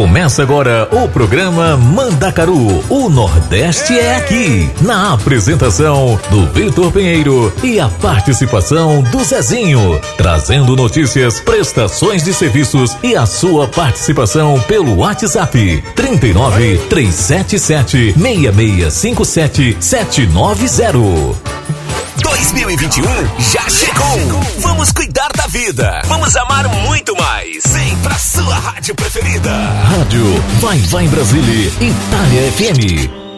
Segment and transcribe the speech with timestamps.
[0.00, 2.82] Começa agora o programa Mandacaru.
[2.88, 4.70] O Nordeste é aqui.
[4.80, 10.00] Na apresentação do Vitor Pinheiro e a participação do Zezinho.
[10.16, 15.84] Trazendo notícias, prestações de serviços e a sua participação pelo WhatsApp.
[15.94, 21.79] 39 377 6657 790.
[22.20, 23.04] 2021
[23.38, 24.42] já chegou.
[24.58, 26.02] Vamos cuidar da vida.
[26.06, 27.62] Vamos amar muito mais.
[27.66, 29.50] Vem pra sua rádio preferida.
[29.50, 30.24] Rádio
[30.60, 33.29] Vai Vai Brasília, Itália FM.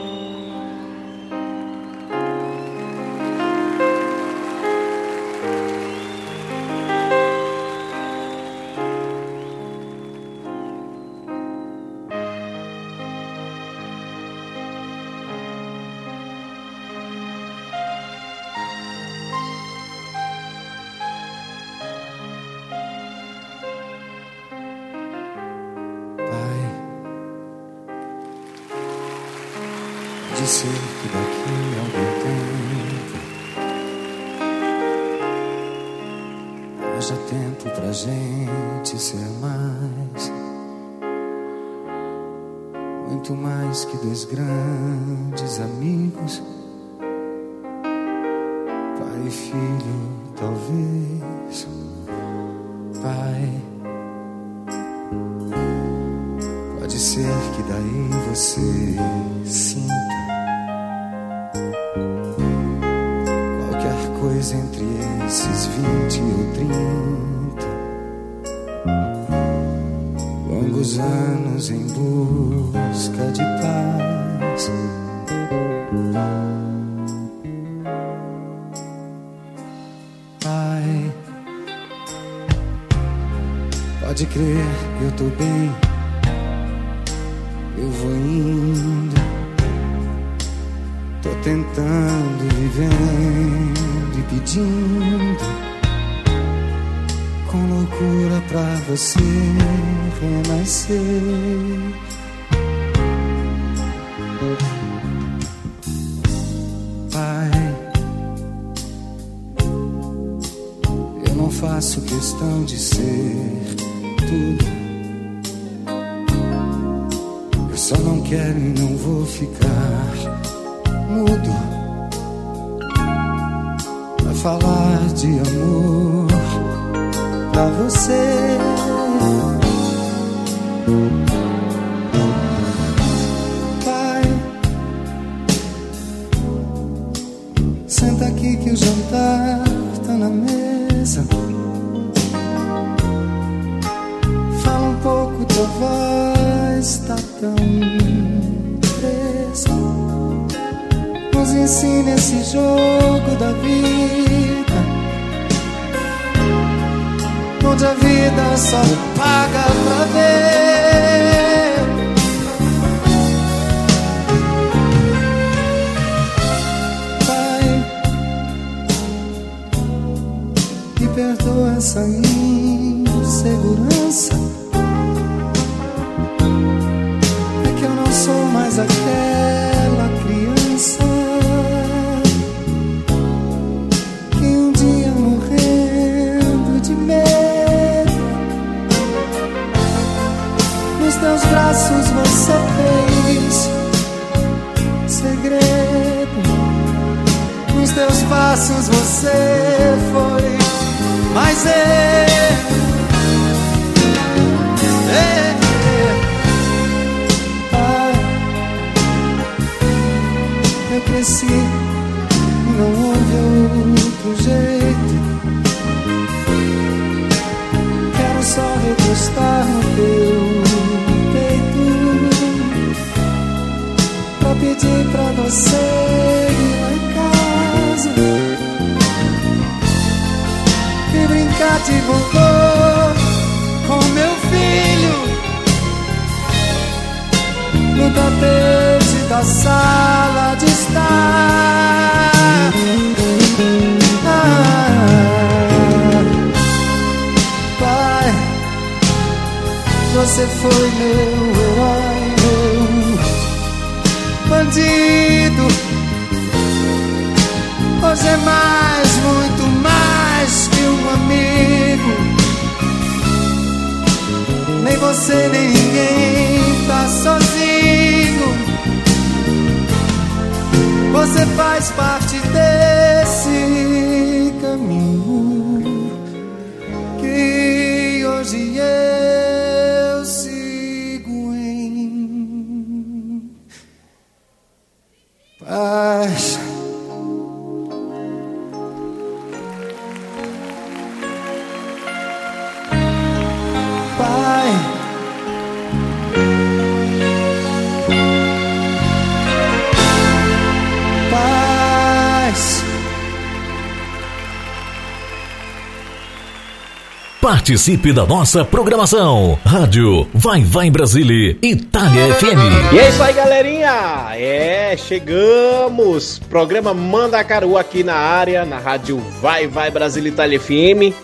[307.62, 309.56] Participe da nossa programação.
[309.64, 312.92] Rádio Vai Vai Brasília, Itália FM.
[312.92, 314.30] E é isso aí, galerinha.
[314.34, 316.40] É, chegamos.
[316.40, 321.14] Programa Manda Caru aqui na área, na Rádio Vai Vai Brasília, Itália FM.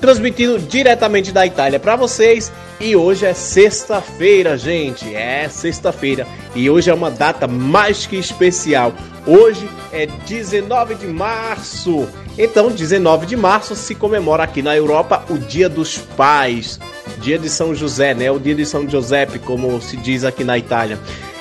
[0.00, 2.50] Transmitindo diretamente da Itália para vocês.
[2.80, 5.14] E hoje é sexta-feira, gente.
[5.14, 6.26] É sexta-feira.
[6.54, 8.94] E hoje é uma data mais que especial.
[9.26, 12.08] Hoje é 19 de março.
[12.36, 16.80] Então, 19 de março se comemora aqui na Europa o Dia dos Pais,
[17.18, 18.30] Dia de São José, né?
[18.30, 20.98] O Dia de São Giuseppe, como se diz aqui na Itália.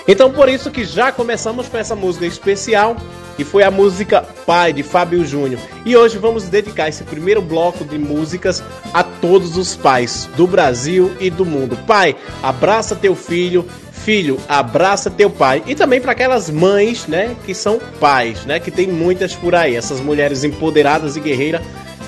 [0.07, 2.97] Então, por isso que já começamos com essa música especial,
[3.37, 5.59] que foi a música Pai de Fábio Júnior.
[5.85, 8.61] E hoje vamos dedicar esse primeiro bloco de músicas
[8.93, 11.77] a todos os pais do Brasil e do mundo.
[11.87, 13.65] Pai, abraça teu filho,
[14.03, 15.63] Filho, abraça teu pai.
[15.65, 19.77] E também para aquelas mães, né, que são pais, né, que tem muitas por aí,
[19.77, 21.61] essas mulheres empoderadas e guerreiras,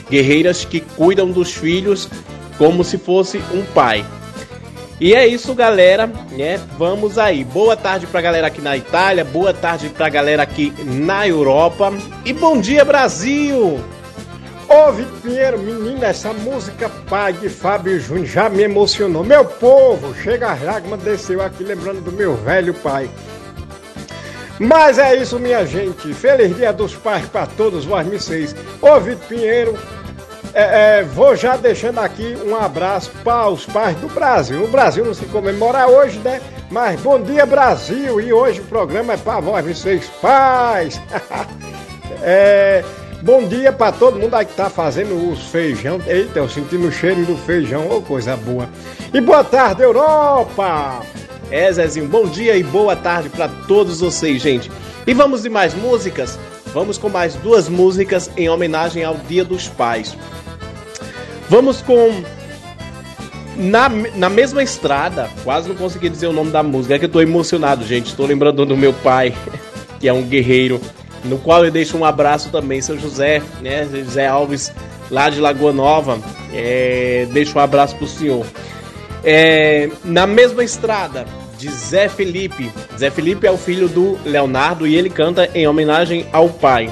[0.09, 2.09] guerreiras que cuidam dos filhos
[2.57, 4.05] como se fosse um pai.
[4.99, 6.59] E é isso, galera, né?
[6.77, 7.43] Vamos aí.
[7.43, 11.91] Boa tarde pra galera aqui na Itália, boa tarde pra galera aqui na Europa
[12.23, 13.79] e bom dia, Brasil!
[14.67, 19.23] Ô Vitor Pinheiro, menina, essa música Pai de Fábio Júnior já me emocionou.
[19.23, 23.09] Meu povo, chega a lágrima desceu aqui lembrando do meu velho pai.
[24.57, 26.13] Mas é isso, minha gente.
[26.13, 28.55] Feliz Dia dos Pais para todos vocês.
[28.81, 29.77] Ô Vitor Pinheiro,
[30.55, 34.63] é, é, vou já deixando aqui um abraço para os pais do Brasil.
[34.63, 36.41] O Brasil não se comemora hoje, né?
[36.71, 38.21] Mas bom dia, Brasil!
[38.21, 40.99] E hoje o programa é para vocês, pais!
[42.23, 42.83] é.
[43.21, 45.99] Bom dia para todo mundo aí que tá fazendo os feijão.
[46.07, 48.69] Eita, eu sentindo o cheiro do feijão, ô oh, coisa boa.
[49.13, 51.01] E boa tarde, Europa!
[51.51, 54.71] É, Zezinho, bom dia e boa tarde para todos vocês, gente.
[55.05, 56.39] E vamos de mais músicas?
[56.67, 60.15] Vamos com mais duas músicas em homenagem ao Dia dos Pais.
[61.49, 62.23] Vamos com.
[63.55, 67.09] Na, na mesma estrada, quase não consegui dizer o nome da música, é que eu
[67.09, 68.07] tô emocionado, gente.
[68.07, 69.33] Estou lembrando do meu pai,
[69.99, 70.81] que é um guerreiro
[71.25, 74.71] no qual eu deixo um abraço também, seu José, né, José Alves,
[75.09, 76.19] lá de Lagoa Nova,
[76.53, 78.45] é, deixo um abraço pro senhor.
[79.23, 81.25] É, na mesma estrada
[81.57, 86.27] de Zé Felipe, Zé Felipe é o filho do Leonardo e ele canta em homenagem
[86.31, 86.91] ao pai.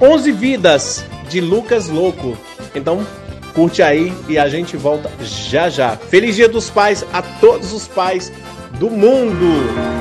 [0.00, 2.36] Onze Vidas, de Lucas Louco.
[2.74, 3.06] Então,
[3.56, 5.96] curte aí e a gente volta já já.
[5.96, 8.30] Feliz Dia dos Pais a todos os pais
[8.78, 9.96] do mundo!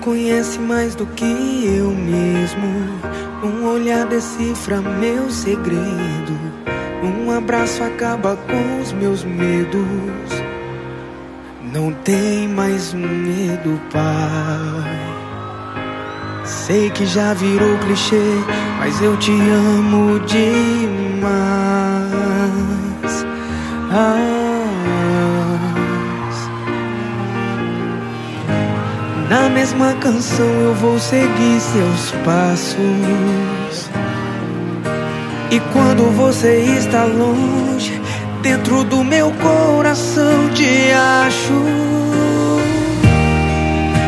[0.00, 2.66] conhece mais do que eu mesmo.
[3.44, 6.39] Um olhar decifra meu segredo.
[7.10, 9.80] Um abraço acaba com os meus medos.
[11.72, 15.10] Não tem mais medo, pai.
[16.44, 18.16] Sei que já virou clichê,
[18.78, 20.50] mas eu te amo demais.
[23.92, 24.40] Ah.
[29.28, 33.49] Na mesma canção eu vou seguir seus passos.
[35.50, 38.00] E quando você está longe,
[38.42, 41.52] dentro do meu coração te acho.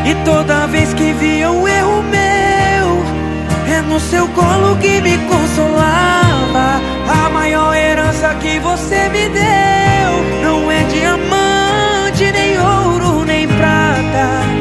[0.04, 6.80] E toda vez que vi um erro meu, é no seu colo que me consolava.
[7.08, 14.52] A maior herança que você me deu não é diamante, nem ouro, nem prata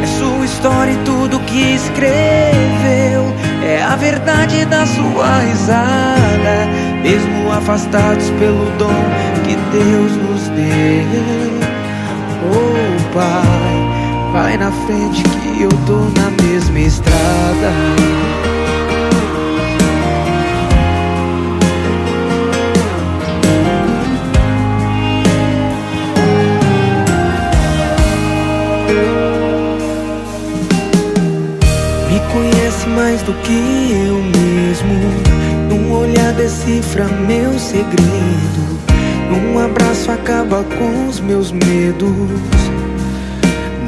[0.61, 3.20] história e tudo que escreveu
[3.71, 6.67] é a verdade da sua risada,
[7.01, 9.03] mesmo afastados pelo dom
[9.45, 11.61] que Deus nos deu.
[12.51, 18.50] Oh Pai, vai na frente que eu tô na mesma estrada.
[33.11, 33.51] Mais do que
[34.07, 34.95] eu mesmo.
[35.69, 38.79] Num olhar decifra meu segredo.
[39.29, 42.09] Num abraço acaba com os meus medos.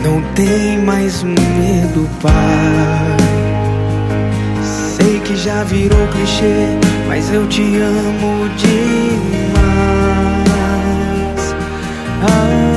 [0.03, 2.33] Não tem mais medo, pai.
[4.61, 6.77] Sei que já virou clichê,
[7.07, 8.83] mas eu te amo demais.
[12.21, 12.72] Ah,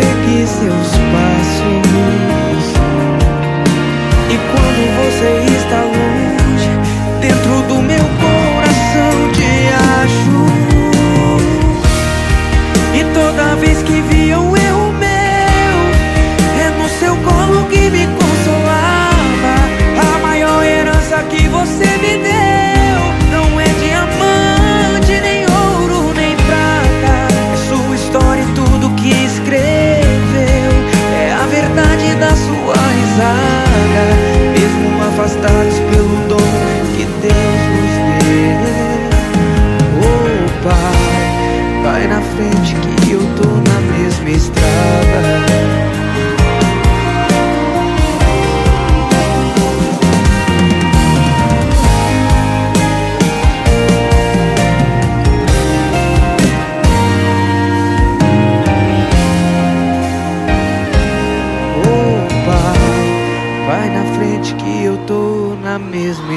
[0.00, 1.80] seguir seus passos.
[4.28, 6.72] E quando você está longe,
[7.20, 8.19] dentro do meu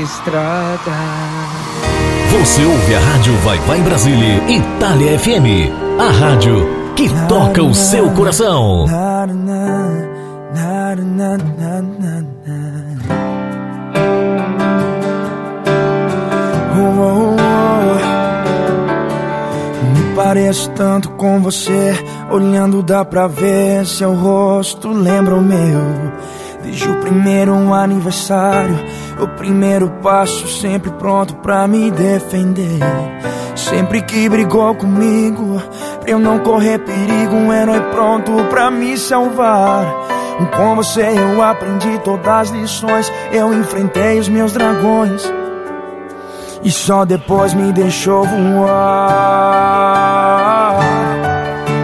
[0.03, 0.91] estrada.
[2.31, 5.72] Você ouve a Rádio Vai Vai Brasília, Itália FM.
[6.00, 8.86] A rádio que toca o seu coração.
[19.93, 21.93] Me pareço tanto com você.
[22.29, 26.12] Olhando dá pra ver seu rosto lembra o meu.
[26.74, 28.75] Desde o primeiro aniversário,
[29.20, 32.80] o primeiro passo, sempre pronto pra me defender.
[33.56, 35.62] Sempre que brigou comigo,
[36.00, 39.86] pra eu não correr perigo, um herói pronto pra me salvar.
[40.58, 45.32] Com você eu aprendi todas as lições, eu enfrentei os meus dragões.
[46.63, 49.20] E só depois me deixou voar.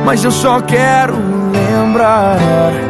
[0.03, 2.88] Mas eu só quero lembrar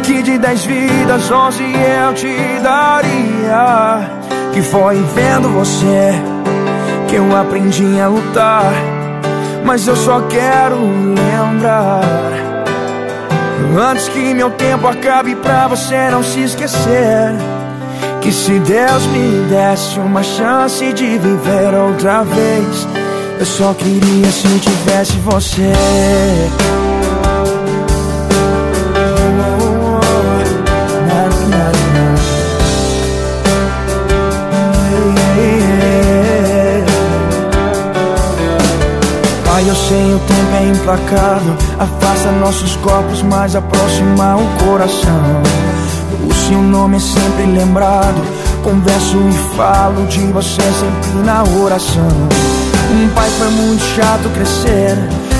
[0.00, 4.10] que de dez vidas, onze eu te daria.
[4.52, 6.12] Que foi vendo você
[7.08, 8.72] que eu aprendi a lutar.
[9.64, 12.02] Mas eu só quero lembrar.
[13.78, 17.34] Antes que meu tempo acabe pra você não se esquecer.
[18.20, 22.88] Que se Deus me desse uma chance de viver outra vez,
[23.38, 25.72] eu só queria se tivesse você.
[39.66, 41.54] Eu sei o tempo é implacável.
[41.78, 45.42] Afasta nossos corpos, mas aproxima o coração.
[46.28, 48.20] O seu nome é sempre lembrado.
[48.64, 52.08] Converso e falo de você sempre na oração.
[52.90, 54.96] Um pai foi muito chato crescer.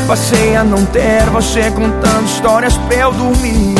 [0.06, 3.74] Passei a não ter você contando histórias pra eu dormir.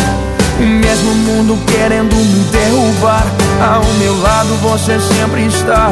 [0.59, 3.27] O mesmo mundo querendo me derrubar.
[3.63, 5.91] Ao meu lado você sempre está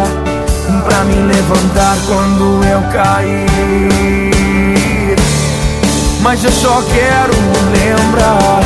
[0.85, 3.49] Pra me levantar quando eu cair.
[6.21, 7.33] Mas eu só quero
[7.73, 8.61] lembrar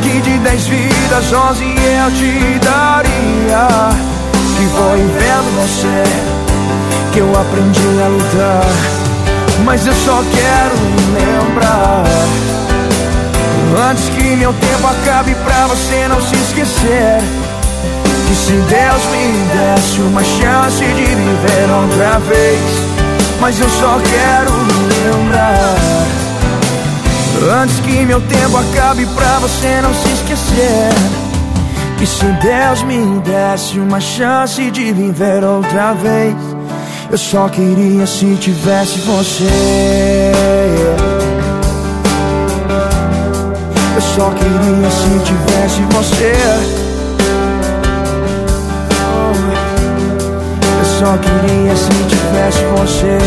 [0.00, 3.90] Que de dez vidas, onze eu te daria
[4.56, 6.04] Que foi vendo você
[7.12, 8.66] Que eu aprendi a lutar.
[9.64, 10.74] Mas eu só quero
[11.12, 12.04] lembrar
[13.90, 17.49] Antes que meu tempo acabe pra você não se esquecer
[18.30, 22.60] Que se Deus me desse uma chance de viver outra vez.
[23.40, 24.52] Mas eu só quero
[25.02, 25.74] lembrar.
[27.60, 30.92] Antes que meu tempo acabe pra você não se esquecer.
[31.98, 36.34] Que se Deus me desse uma chance de viver outra vez
[37.10, 40.32] Eu só queria se tivesse você.
[43.96, 46.89] Eu só queria se tivesse você.
[51.00, 53.18] Só queria se tivesse você.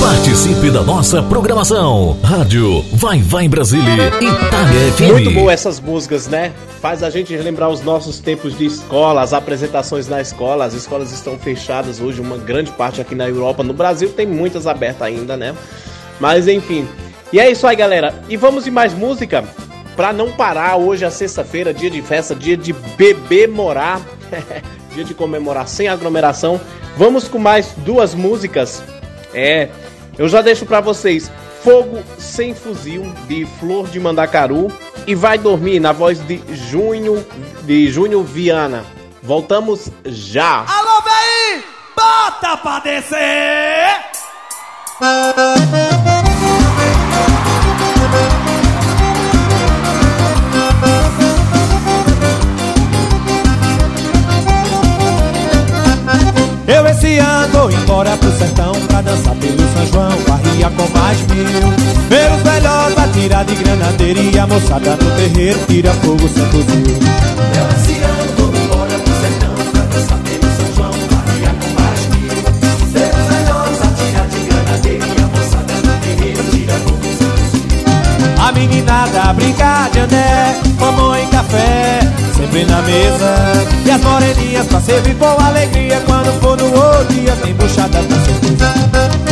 [0.00, 2.16] Participe da nossa programação.
[2.22, 5.12] Rádio Vai Vai Brasília, Itália FM.
[5.12, 6.54] Muito boa essas músicas, né?
[6.80, 10.64] Faz a gente relembrar os nossos tempos de escola, as apresentações na escola.
[10.64, 13.62] As escolas estão fechadas hoje, uma grande parte aqui na Europa.
[13.62, 15.54] No Brasil tem muitas abertas ainda, né?
[16.18, 16.88] Mas enfim.
[17.30, 18.14] E é isso aí, galera.
[18.26, 19.44] E vamos de mais música?
[19.96, 24.00] Pra não parar, hoje é sexta-feira, dia de festa, dia de beber morar.
[24.94, 26.60] dia de comemorar sem aglomeração.
[26.96, 28.82] Vamos com mais duas músicas.
[29.32, 29.68] É,
[30.16, 31.30] eu já deixo para vocês
[31.62, 34.70] Fogo Sem Fuzil, de Flor de Mandacaru.
[35.06, 37.26] E vai dormir na voz de Junho,
[37.62, 38.84] de Júnior Viana.
[39.22, 40.64] Voltamos já.
[40.66, 41.64] Alô, véi!
[41.96, 44.14] Bota pra descer!
[64.54, 66.84] Moçada no terreiro tira fogo sem fuzil
[67.56, 71.70] Eu esse ano vou embora pro sertão Pra dançar pelo São João Barria com
[72.92, 77.64] Ver os melhores atirar de granadeira a moçada no terreiro tira fogo sem fuzil
[78.38, 82.00] A meninada brincar de andé Mamãe café
[82.36, 83.34] sempre na mesa.
[83.86, 88.24] E as moreninhas pra servir com alegria Quando for no outro dia tem buchada com
[88.24, 89.23] certeza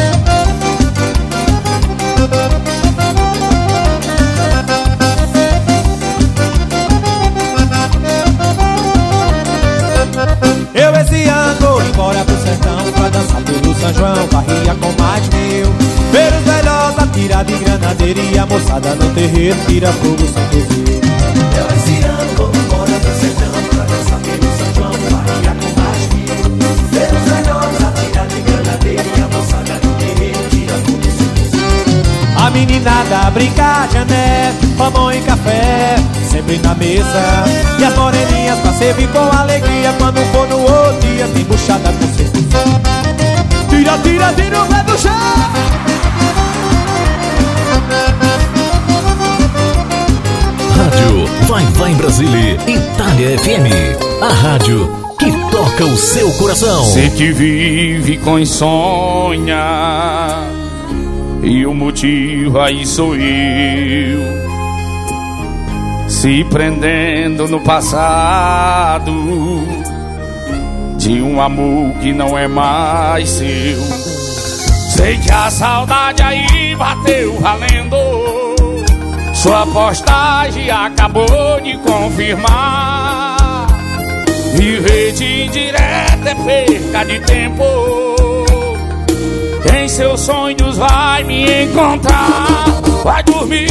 [13.82, 15.66] São João, barria com mais mil.
[16.12, 21.00] Ver os velhos atirar de granadeira E a moçada no terreiro tira fogo sem fuzil
[21.58, 26.06] Eu esse ano vou embora pro sertão Pra dançar pelo São João, barria com mais
[26.14, 26.58] mil.
[26.92, 32.36] Ver os velhos atirar de granadeira E a moçada no terreiro tira fogo sem fuzil
[32.36, 35.96] A meninada brincar de ané Mamão e café,
[36.30, 37.44] sempre na mesa.
[37.80, 42.16] E as moreninhas pra servir com alegria Quando for no outro dia tem buchada com
[42.16, 42.91] certeza
[43.72, 45.12] Tira, tira, tira o pé do chão
[50.76, 54.22] Rádio Vai Vai Brasília, Itália FM.
[54.22, 56.84] A rádio que toca o seu coração.
[56.84, 59.56] Você que vive com insônia
[61.42, 64.20] E o motivo aí sou eu
[66.08, 69.12] Se prendendo no passado
[71.02, 73.82] De um amor que não é mais seu.
[74.94, 77.96] Sei que a saudade aí bateu valendo.
[79.34, 83.66] Sua postagem acabou de confirmar.
[84.54, 87.64] Viver de indireta é perca de tempo.
[89.76, 92.64] Em seus sonhos vai me encontrar.
[93.02, 93.68] Vai dormir,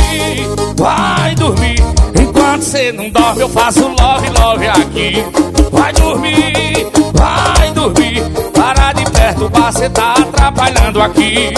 [0.76, 1.80] vai dormir.
[2.22, 5.51] Enquanto cê não dorme eu faço love, love aqui
[5.82, 8.22] Vai dormir, vai dormir.
[8.54, 11.56] Para de perturbar, cê tá atrapalhando aqui.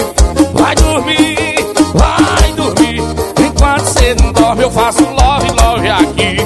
[0.53, 1.57] Vai dormir,
[1.93, 3.01] vai dormir.
[3.45, 6.37] Enquanto cê não dorme eu faço love, love aqui.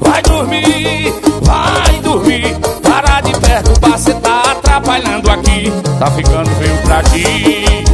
[0.00, 2.56] Vai dormir, vai dormir.
[2.82, 5.72] Para de perturbar, cê tá atrapalhando aqui.
[6.00, 7.89] Tá ficando feio pra ti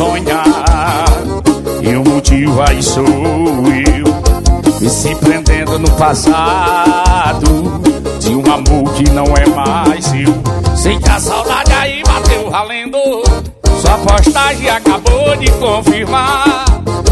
[0.00, 0.42] insônia
[1.82, 7.80] E o motivo aí sou eu Me se prendendo no passado.
[8.18, 10.76] De um amor que não é mais eu.
[10.76, 12.98] Sei que a saudade aí bateu valendo
[13.80, 16.64] Sua postagem acabou de confirmar.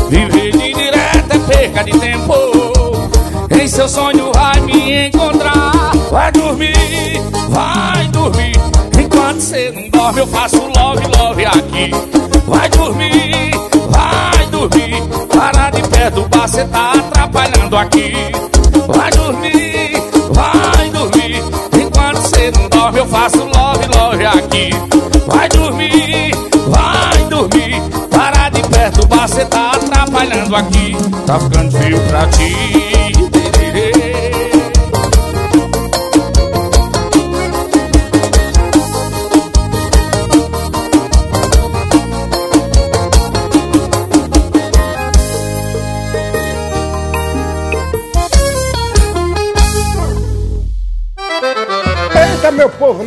[0.08, 2.34] Viver de direto é perca de tempo.
[3.50, 5.92] Em seu sonho vai me encontrar.
[6.10, 7.20] Vai dormir,
[7.50, 8.56] vai dormir.
[8.98, 11.90] Enquanto cê não dorme eu faço love, love aqui
[12.48, 13.50] Vai dormir,
[13.90, 15.02] vai dormir.
[15.28, 18.12] Para de perturbar, cê tá atrapalhando aqui.
[18.86, 21.42] Vai dormir, vai dormir.
[21.78, 24.70] Enquanto cê não dorme eu faço love, love aqui.
[25.26, 26.34] Vai dormir,
[26.68, 27.82] vai dormir.
[28.10, 30.96] Para de perturbar, cê tá atrapalhando aqui.
[31.26, 32.97] Tá ficando feio pra ti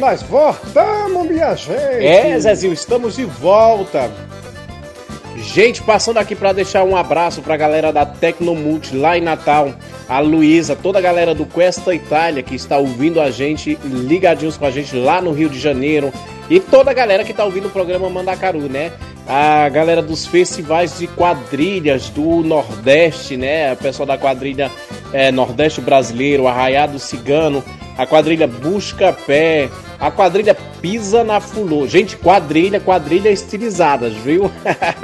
[0.02, 1.72] nós voltamos, minha gente.
[1.72, 4.12] É, Zezinho, estamos de volta.
[5.38, 9.72] Gente, passando aqui para deixar um abraço para a galera da Tecnomult lá em Natal,
[10.10, 14.66] a Luísa, toda a galera do Questa Itália que está ouvindo a gente, ligadinhos com
[14.66, 16.12] a gente lá no Rio de Janeiro,
[16.50, 18.92] e toda a galera que está ouvindo o programa Mandacaru, né?
[19.28, 23.74] A galera dos festivais de quadrilhas do Nordeste, né?
[23.74, 24.70] O pessoal da quadrilha
[25.14, 27.64] é, Nordeste Brasileiro, Arraiado Cigano,
[27.98, 31.88] a quadrilha Busca Pé, a quadrilha Pisa na Fulô.
[31.88, 34.52] Gente, quadrilha, quadrilha estilizadas, viu?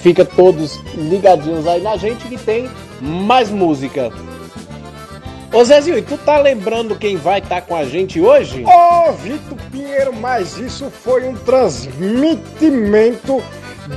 [0.00, 2.68] Fica todos ligadinhos aí na gente que tem
[3.00, 4.10] mais música.
[5.52, 8.64] Ô Zezinho, tu tá lembrando quem vai estar tá com a gente hoje?
[8.64, 13.40] Ô Vitor Pinheiro, mas isso foi um transmitimento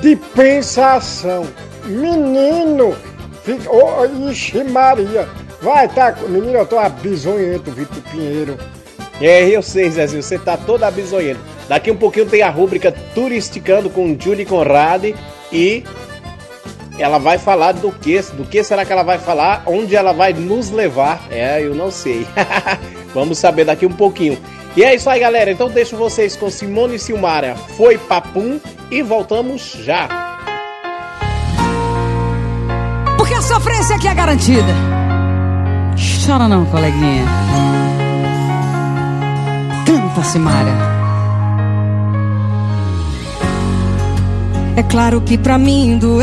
[0.01, 1.47] de pensação.
[1.85, 2.95] Menino,
[3.57, 5.27] fica, oh, ixi Maria,
[5.61, 8.57] Vai, tá, menino, eu tô abisonhento, Vitor Pinheiro.
[9.19, 11.41] É, eu sei, Zezinho, você tá todo abisonhento.
[11.67, 15.13] Daqui um pouquinho tem a rúbrica Turisticando com Julie Conrad
[15.51, 15.83] e
[16.97, 18.21] ela vai falar do que?
[18.33, 19.63] Do que será que ela vai falar?
[19.65, 21.27] Onde ela vai nos levar?
[21.29, 22.25] É, eu não sei.
[23.13, 24.37] Vamos saber daqui um pouquinho.
[24.77, 25.51] E é isso aí, galera.
[25.51, 27.55] Então deixo vocês com Simone e Silmara.
[27.75, 30.28] Foi papum e voltamos já.
[33.39, 34.75] A sofrência aqui é garantida.
[36.25, 37.25] Chora não, coleguinha.
[39.85, 40.73] Canta, Simária.
[44.75, 46.19] É claro que pra mim doeu.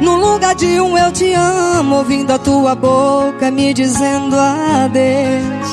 [0.00, 5.68] No lugar de um eu te amo, ouvindo a tua boca me dizendo adeus.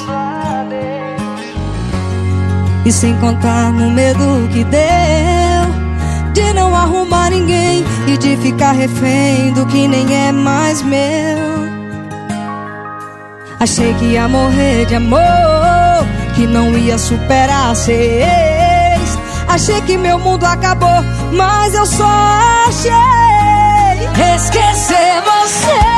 [2.86, 5.43] E sem contar no medo que deu
[6.34, 11.64] de não arrumar ninguém e de ficar refém do que nem é mais meu.
[13.60, 15.20] Achei que ia morrer de amor,
[16.36, 19.18] que não ia superar seis.
[19.48, 22.04] Achei que meu mundo acabou, mas eu só
[22.68, 22.92] achei
[24.36, 25.93] esquecer você.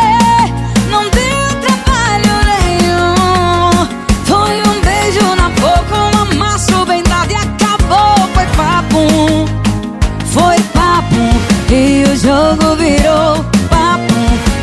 [12.25, 14.15] Jogo virou papo.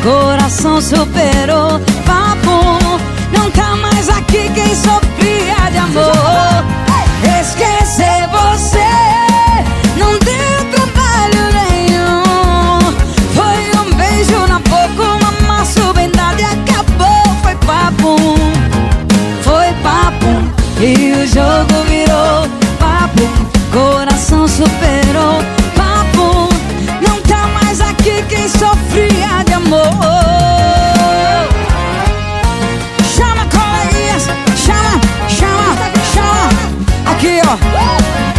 [0.03, 1.79] Coração superou
[4.33, 6.65] que quem sofria de amor.
[7.39, 8.91] Esquecer você
[9.97, 12.79] não deu trabalho nenhum.
[13.33, 18.17] Foi um beijo na boca, um amasso bem e acabou Foi papo,
[19.41, 20.31] foi papo
[20.79, 22.47] E o jogo virou
[22.79, 23.23] papo
[23.71, 25.02] Coração superou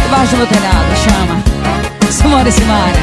[0.03, 1.55] Debaixo do meu telhado, chama.
[2.11, 2.95] Simone Simaria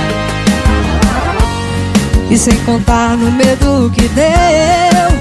[2.31, 5.18] E sem contar no medo que deu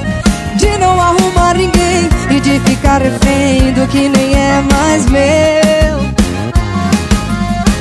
[0.55, 5.21] De não arrumar ninguém E de ficar refém do que nem é mais meu.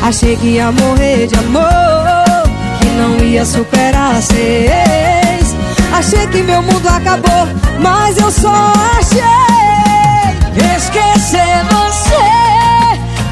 [0.02, 5.54] Achei que ia morrer de amor Que não ia superar seis.
[5.92, 7.46] Achei que meu mundo acabou
[7.80, 9.20] Mas eu só achei
[10.76, 12.59] Esquecer você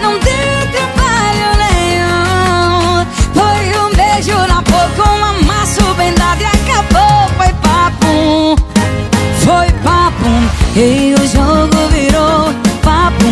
[0.01, 3.07] não deu trabalho nenhum.
[3.35, 7.29] Foi um beijo na boca, um amasso bem dado e acabou.
[7.37, 8.57] Foi papo,
[9.45, 10.31] foi papo.
[10.77, 13.27] E o jogo virou papo.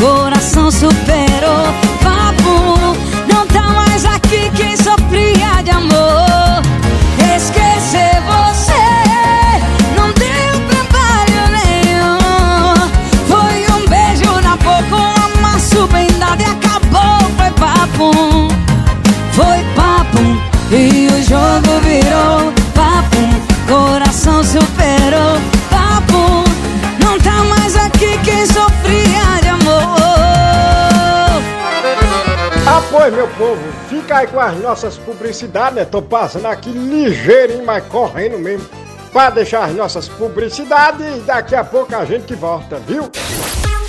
[0.00, 1.89] Coração superou
[33.20, 35.84] meu povo, fica aí com as nossas publicidades, né?
[35.84, 38.66] Tô passando aqui ligeirinho, mas correndo mesmo.
[39.12, 43.10] Pra deixar as nossas publicidades e daqui a pouco a gente volta, viu?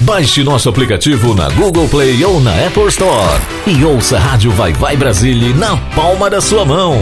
[0.04, 4.74] Baixe nosso aplicativo na Google Play ou na Apple Store e ouça a Rádio Vai
[4.74, 6.96] Vai Brasília na palma da sua mão.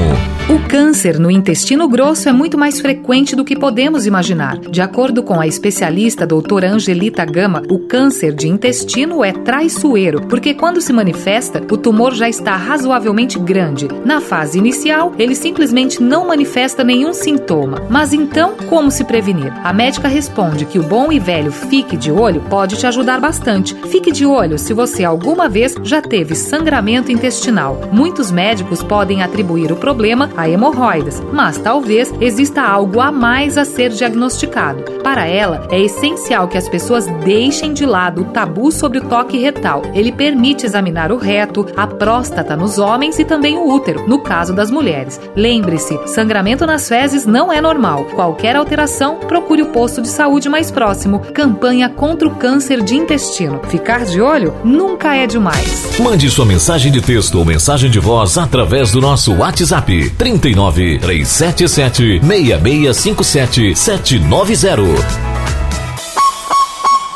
[0.50, 4.58] O câncer no intestino grosso é muito mais frequente do que podemos imaginar.
[4.58, 10.56] De acordo com a especialista doutora Angelita Gama, o câncer de intestino é traiçoeiro, porque
[10.56, 13.88] quando se manifesta, o tumor já está razoavelmente grande.
[14.04, 17.84] Na fase inicial, ele simplesmente não manifesta nenhum sintoma.
[17.88, 19.54] Mas então, como se prevenir?
[19.64, 23.74] A médica responde que o bom e velho fique de olho pode te ajudar bastante.
[23.88, 27.80] Fique de olho se você alguma vez já teve sangramento intestinal.
[27.92, 33.66] Muitos médicos podem atribuir o problema a hemorroidas, mas talvez exista algo a mais a
[33.66, 34.84] ser diagnosticado.
[35.04, 39.38] Para ela, é essencial que as pessoas deixem de lado o tabu sobre o toque
[39.38, 39.82] retal.
[39.94, 44.54] Ele permite examinar o reto, a próstata nos homens e também o útero, no caso
[44.54, 45.20] das mulheres.
[45.36, 48.06] Lembre-se, sangramento nas fezes não é normal.
[48.16, 51.20] Qualquer alteração, procure o posto de saúde mais próximo.
[51.34, 53.62] Campanha contra o câncer de intestino.
[53.70, 55.98] Ficar de olho nunca é demais.
[56.00, 62.20] Mande sua mensagem de texto ou mensagem de voz através do nosso WhatsApp 39 377
[62.20, 65.39] 6657 790.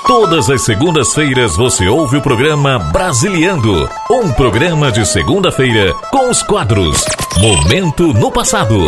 [0.07, 7.03] Todas as segundas-feiras você ouve o programa Brasiliando, um programa de segunda-feira com os quadros
[7.39, 8.85] Momento no Passado,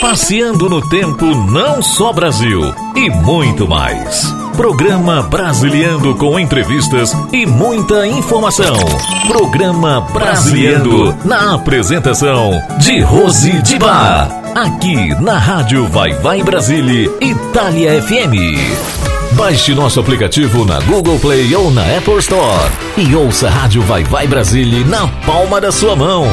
[0.00, 2.60] Passeando no Tempo Não Só Brasil
[2.94, 4.24] e muito mais.
[4.56, 8.76] Programa Brasiliando com entrevistas e muita informação.
[9.26, 14.28] Programa Brasiliando na apresentação de Rose de Bar.
[14.54, 19.21] Aqui na Rádio Vai Vai Brasília, Itália FM.
[19.36, 24.04] Baixe nosso aplicativo na Google Play ou na Apple Store e ouça a Rádio Vai
[24.04, 26.26] Vai Brasília na palma da sua mão.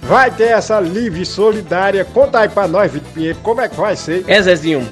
[0.02, 2.04] Vai ter essa live solidária.
[2.04, 4.26] Conta aí pra nós, Vitor Pinheiro, como é que vai ser?
[4.28, 4.86] É, Zezinho,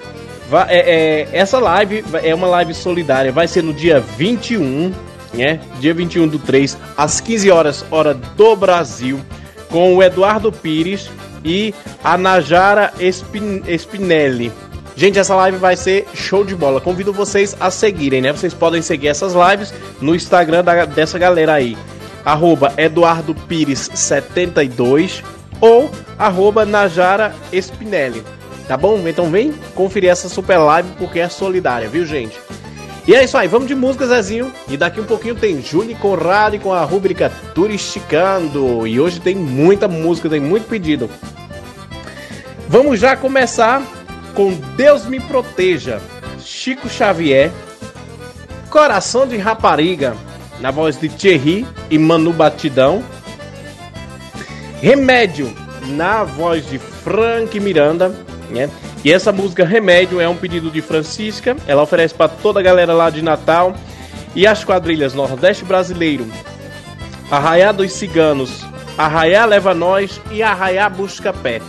[0.50, 4.94] Vai, é, é, essa live é uma live solidária, vai ser no dia 21,
[5.34, 5.60] né?
[5.80, 9.20] Dia 21 do 3, às 15 horas, hora do Brasil,
[9.70, 11.10] com o Eduardo Pires
[11.44, 14.52] e a Najara Spin, Spinelli.
[14.96, 16.80] Gente, essa live vai ser show de bola.
[16.80, 18.32] Convido vocês a seguirem, né?
[18.32, 21.78] Vocês podem seguir essas lives no Instagram da, dessa galera aí.
[22.24, 25.22] Arroba Eduardo Pires 72
[25.60, 28.24] ou arroba Najara Spinelli.
[28.68, 29.08] Tá bom?
[29.08, 32.40] Então vem conferir essa super live porque é solidária, viu, gente?
[33.08, 34.52] E é isso aí, vamos de música, Zezinho.
[34.68, 38.88] E daqui um pouquinho tem Júnior Conrado com a rubrica Turisticando.
[38.88, 41.08] E hoje tem muita música, tem muito pedido.
[42.68, 43.84] Vamos já começar
[44.34, 46.02] com Deus Me Proteja,
[46.40, 47.52] Chico Xavier,
[48.72, 50.16] Coração de Rapariga,
[50.60, 53.04] na voz de Thierry e Manu Batidão,
[54.82, 55.56] Remédio,
[55.90, 58.70] na voz de Frank Miranda, né?
[59.04, 62.94] E essa música Remédio é um pedido de Francisca, ela oferece para toda a galera
[62.94, 63.76] lá de Natal
[64.36, 66.26] e as quadrilhas Nordeste Brasileiro,
[67.30, 68.66] Arraiá dos Ciganos,
[68.98, 71.62] Arraiá Leva Nós e Arraiá Busca Pé.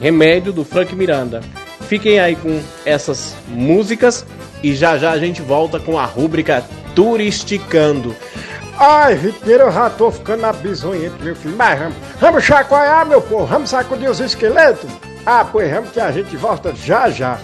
[0.00, 1.40] Remédio do Frank Miranda.
[1.88, 4.26] Fiquem aí com essas músicas
[4.62, 8.14] e já já a gente volta com a rúbrica Turisticando.
[8.78, 11.54] Ai, Viteiro, eu já tô ficando na bisonhenta, meu filho.
[11.56, 14.90] Mas vamos, vamos chacoalhar, meu povo, vamos sacudir os esqueletos.
[15.26, 17.38] Ah, pois vamos que a gente volta já já.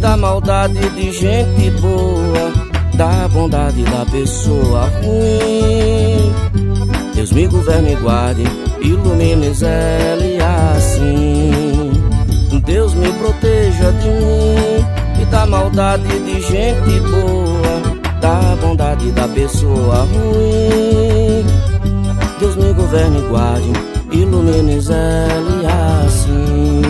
[0.00, 2.52] Da maldade de gente boa,
[2.94, 6.32] da bondade da pessoa ruim.
[7.14, 8.44] Deus me governe e guarde,
[8.80, 10.16] ilumine Zé
[10.74, 11.92] assim.
[12.64, 20.06] Deus me proteja de mim e da maldade de gente boa, da bondade da pessoa
[20.12, 21.44] ruim.
[22.38, 23.72] Deus me governe e guarde,
[24.12, 25.26] ilumine Zé
[26.06, 26.89] assim.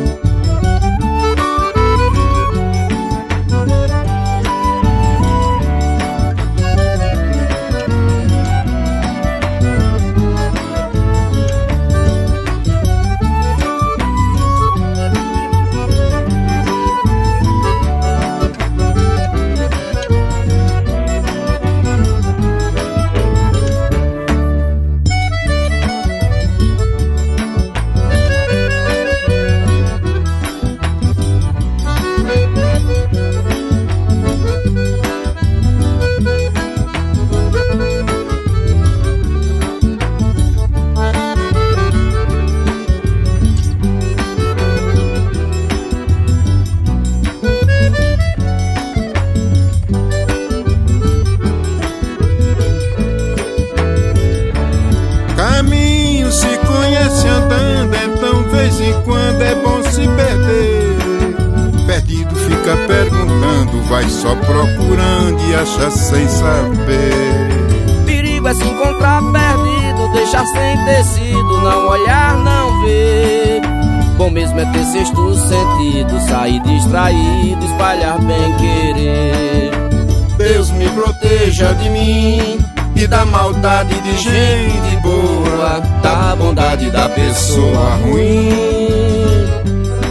[87.31, 88.49] Pessoa ruim.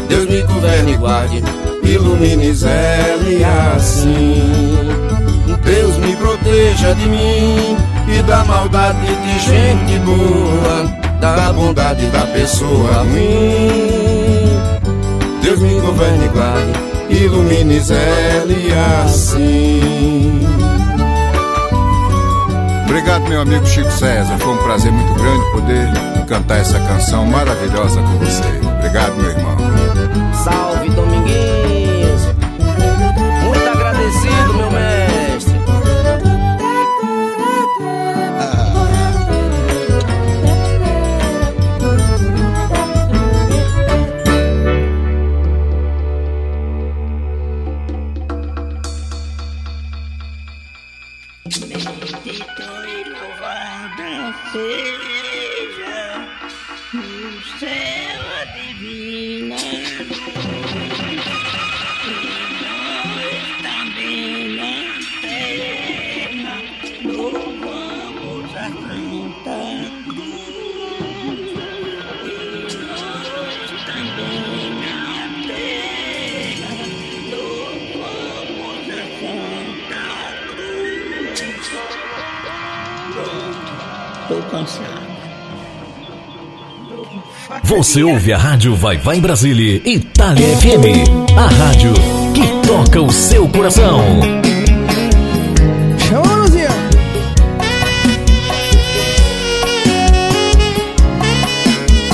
[0.08, 1.42] Deus me governe e guarde,
[1.82, 3.16] ilumine Zé
[3.76, 4.88] assim.
[5.64, 7.76] Deus me proteja de mim
[8.08, 10.84] e da maldade de gente boa,
[11.20, 14.60] da bondade da pessoa ruim.
[15.42, 16.72] Deus me governe e guarde,
[17.22, 18.44] ilumine Zé
[19.04, 20.46] assim.
[22.84, 24.36] Obrigado, meu amigo Chico César.
[24.38, 28.60] Foi um prazer muito grande poder cantar essa canção maravilhosa com você.
[28.78, 29.56] Obrigado, meu irmão.
[30.44, 31.49] Salve, Dominguinhos.
[87.90, 91.92] Você ouve a rádio Vai Vai Brasília, Itália FM, a rádio
[92.32, 94.00] que toca o seu coração.
[95.98, 96.68] Chama, Luzia.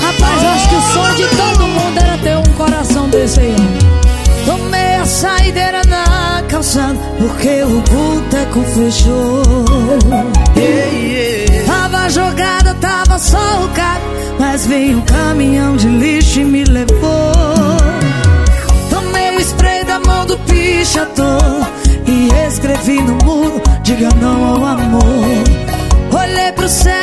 [0.01, 3.57] Rapaz, acho que o sonho de todo mundo era ter um coração desse aí.
[4.47, 9.43] Tomei a saideira na calçada, porque o boteco fechou.
[10.57, 11.67] Yeah, yeah.
[11.67, 12.56] Tava jogada, tava
[13.19, 14.03] só o carro,
[14.39, 17.33] mas veio um caminhão de lixo e me levou.
[18.91, 21.67] Tomei o spray da mão do pichator,
[22.07, 25.45] e Escrevi no muro, diga não ao amor.
[26.13, 26.96] Olhei pro céu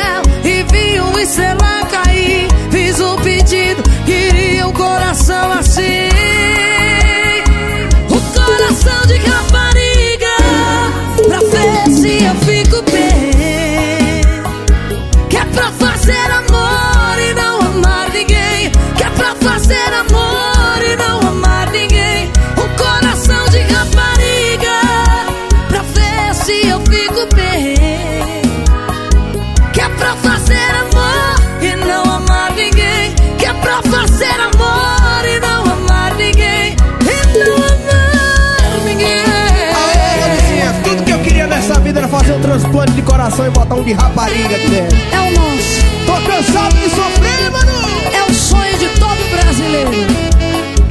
[42.92, 44.98] de coração e botar um de rapariga aqui dentro.
[45.12, 45.84] É o nosso.
[46.06, 47.72] Tô cansado de sofrer, mano!
[48.12, 49.90] É o sonho de todo brasileiro.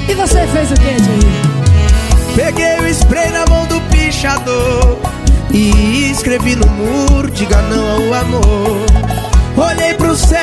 [0.07, 1.53] E você fez o que, Tio?
[2.35, 4.97] Peguei o spray na mão do pichador
[5.51, 8.85] E escrevi no muro, diga não ao amor
[9.55, 10.39] Olhei pro céu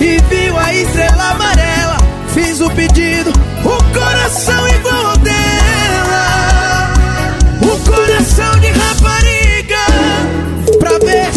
[0.00, 1.96] e vi a estrela amarela
[2.34, 3.30] Fiz o pedido,
[3.64, 6.92] o coração igual ao dela
[7.62, 9.37] O coração de rapariga
[11.00, 11.32] Pra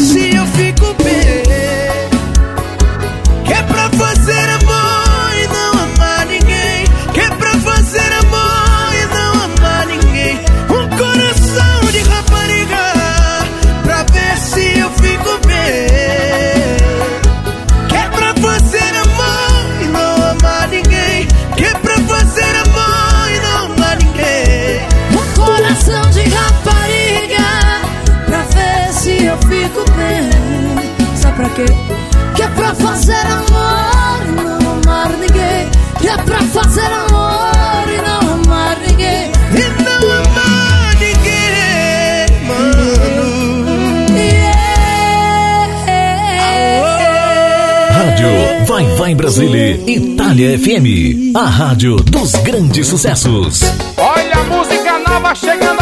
[31.56, 31.66] quê?
[32.36, 37.98] Que é pra fazer amor e não amar ninguém Que é pra fazer amor e
[38.02, 42.92] não amar ninguém E não amar ninguém, mano
[47.94, 53.62] Rádio Vai Vai Brasília, Itália FM, a rádio dos grandes sucessos.
[53.98, 55.81] Olha a música nova chegando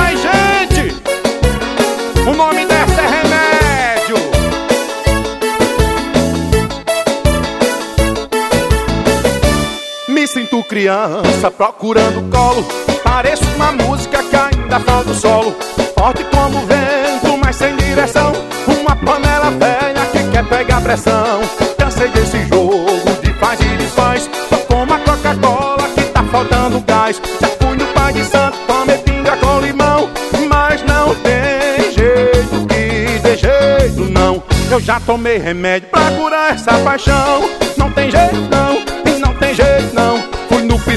[10.69, 12.63] criança procurando colo.
[13.03, 15.55] Pareço uma música que ainda falta o solo.
[15.97, 18.31] Forte como vento, mas sem direção.
[18.79, 21.41] Uma panela velha que quer pegar pressão.
[21.75, 24.29] Cansei desse jogo de faz e desfaz.
[24.47, 27.19] Tô como a Coca-Cola que tá faltando gás.
[27.41, 30.07] Já fui no Pai de Santo, tomei pinga com limão.
[30.47, 34.43] Mas não tem jeito que dê jeito, não.
[34.69, 37.49] Eu já tomei remédio pra curar essa paixão.
[37.75, 38.88] Não tem jeito, não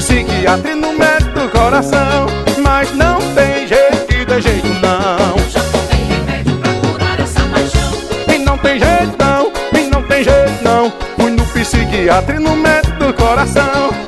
[0.03, 2.27] psiquiatra e no médico do coração.
[2.61, 5.37] Mas não tem jeito que dê jeito, não.
[5.49, 7.93] Já tomei remédio pra curar essa paixão.
[8.27, 10.91] E não tem jeito, não, e não tem jeito, não.
[11.17, 14.02] Fui no psiquiatra e no médico do coração.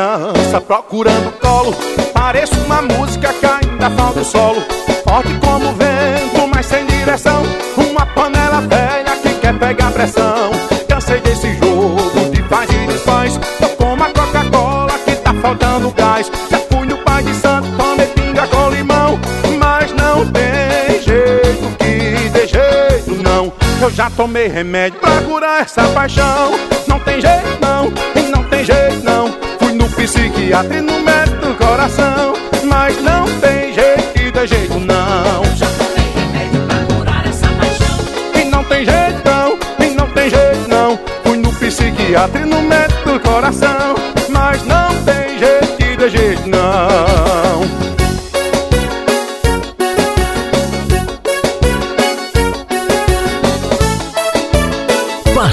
[0.00, 1.74] Criança procurando colo.
[2.14, 4.62] Pareço uma música que ainda falta o solo.
[5.04, 7.42] Forte como vento, mas sem direção.
[7.76, 10.52] Uma panela velha que quer pegar pressão.
[10.88, 13.38] Cansei desse jogo de faz e desfaz.
[13.58, 16.30] Tô como a Coca-Cola que tá faltando gás.
[16.50, 19.20] Já fui no Pai de Santo, tomei pinga com limão.
[19.58, 23.52] Mas não tem jeito que dê jeito, não.
[23.82, 26.52] Eu já tomei remédio pra curar essa paixão.
[26.86, 27.92] Não tem jeito, não,
[30.10, 32.34] psiquiatra e no médico do coração.
[32.64, 35.44] Mas não tem jeito dê jeito, não.
[35.56, 38.40] Já tomei remédio pra curar essa paixão.
[38.40, 40.98] E não tem jeito, não, e não tem jeito, não.
[41.24, 43.94] Fui no psiquiatra e no médico do coração.
[44.28, 47.09] Mas não tem jeito dê jeito, não.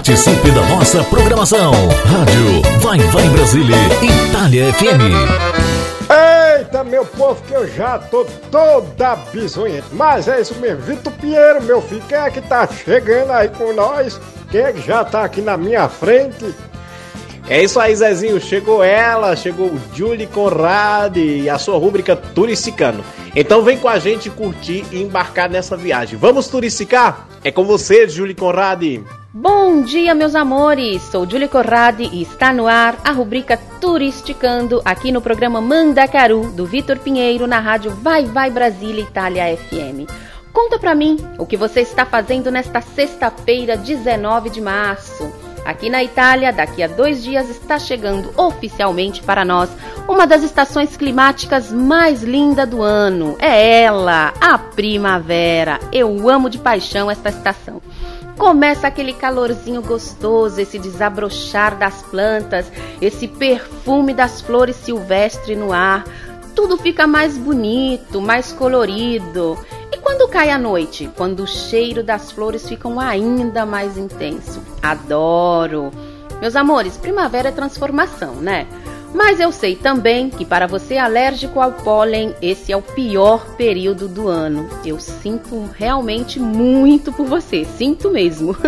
[0.08, 1.74] Participe da nossa programação.
[2.06, 6.62] Rádio Vai Vai Brasília, Itália FM.
[6.62, 9.88] Eita, meu povo, que eu já tô toda bizonhenta.
[9.92, 13.74] Mas é isso mesmo, Vitor Pinheiro, meu filho, quem é que tá chegando aí com
[13.74, 14.18] nós?
[14.50, 16.56] Quem é que já tá aqui na minha frente?
[17.50, 18.40] É isso aí, Zezinho.
[18.40, 23.04] Chegou ela, chegou Julie Conrad e a sua rúbrica Turisticano.
[23.36, 26.18] Então vem com a gente curtir e embarcar nessa viagem.
[26.18, 27.28] Vamos turisticar?
[27.44, 29.02] É com você, Julie Conrad.
[29.40, 31.04] Bom dia, meus amores!
[31.04, 36.66] Sou Julie Corradi e está no ar a rubrica Turisticando aqui no programa Mandacaru do
[36.66, 40.10] Vitor Pinheiro na rádio Vai Vai Brasília Itália FM.
[40.52, 45.32] Conta pra mim o que você está fazendo nesta sexta-feira, 19 de março.
[45.64, 49.70] Aqui na Itália, daqui a dois dias está chegando oficialmente para nós
[50.08, 53.36] uma das estações climáticas mais lindas do ano.
[53.38, 55.80] É ela, a primavera.
[55.94, 57.84] Eu amo de paixão esta estação.
[58.38, 62.72] Começa aquele calorzinho gostoso, esse desabrochar das plantas,
[63.02, 66.06] esse perfume das flores silvestres no ar.
[66.56, 69.58] Tudo fica mais bonito, mais colorido.
[69.92, 71.10] E quando cai a noite?
[71.18, 74.62] Quando o cheiro das flores fica ainda mais intenso.
[74.82, 75.92] Adoro!
[76.40, 78.68] Meus amores, primavera é transformação, né?
[79.14, 84.08] Mas eu sei também que para você alérgico ao pólen, esse é o pior período
[84.08, 84.70] do ano.
[84.86, 88.56] Eu sinto realmente muito por você, sinto mesmo.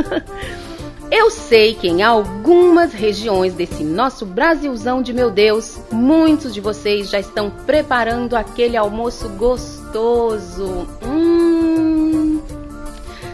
[1.11, 7.09] Eu sei que em algumas regiões desse nosso Brasilzão de meu Deus, muitos de vocês
[7.09, 10.87] já estão preparando aquele almoço gostoso.
[11.03, 11.58] Hum,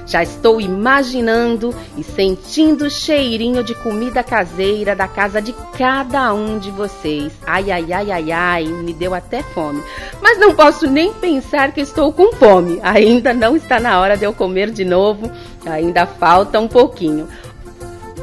[0.06, 6.60] já estou imaginando e sentindo o cheirinho de comida caseira da casa de cada um
[6.60, 7.34] de vocês.
[7.46, 9.82] Ai, ai, ai, ai, ai, me deu até fome.
[10.22, 12.80] Mas não posso nem pensar que estou com fome.
[12.84, 15.32] Ainda não está na hora de eu comer de novo.
[15.66, 17.28] Ainda falta um pouquinho.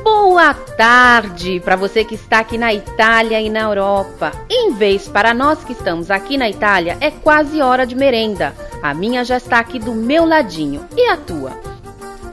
[0.04, 4.32] Boa tarde para você que está aqui na Itália e na Europa.
[4.50, 8.52] Em vez para nós que estamos aqui na Itália, é quase hora de merenda.
[8.82, 10.84] A minha já está aqui do meu ladinho.
[10.96, 11.71] E a tua?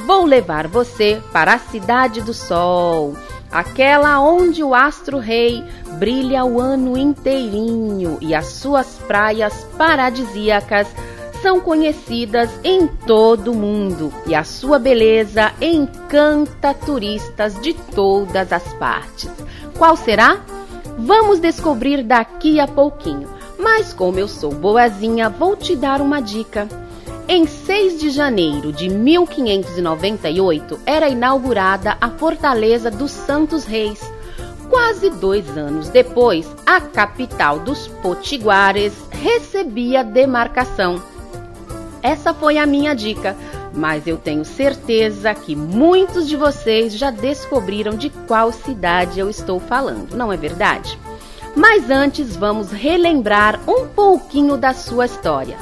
[0.07, 3.15] Vou levar você para a Cidade do Sol
[3.51, 5.65] aquela onde o astro-rei
[5.99, 10.89] brilha o ano inteirinho e as suas praias paradisíacas
[11.43, 18.73] são conhecidas em todo o mundo e a sua beleza encanta turistas de todas as
[18.75, 19.31] partes.
[19.77, 20.41] Qual será?
[20.99, 23.29] Vamos descobrir daqui a pouquinho.
[23.59, 26.69] Mas como eu sou boazinha, vou te dar uma dica.
[27.29, 34.01] Em 6 de janeiro de 1598 era inaugurada a Fortaleza dos Santos Reis.
[34.71, 41.16] Quase dois anos depois, a capital dos Potiguares recebia demarcação.
[42.07, 43.37] Essa foi a minha dica,
[43.75, 49.59] mas eu tenho certeza que muitos de vocês já descobriram de qual cidade eu estou
[49.59, 50.97] falando, não é verdade?
[51.57, 55.59] Mas antes vamos relembrar um pouquinho da sua história.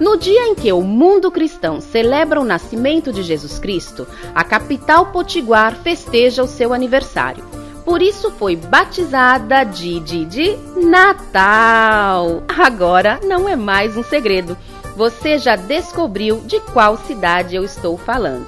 [0.00, 5.12] No dia em que o mundo cristão celebra o nascimento de Jesus Cristo, a capital
[5.12, 7.44] potiguar festeja o seu aniversário.
[7.84, 12.42] Por isso foi batizada de, de, de Natal.
[12.48, 14.56] Agora não é mais um segredo.
[14.96, 18.46] Você já descobriu de qual cidade eu estou falando.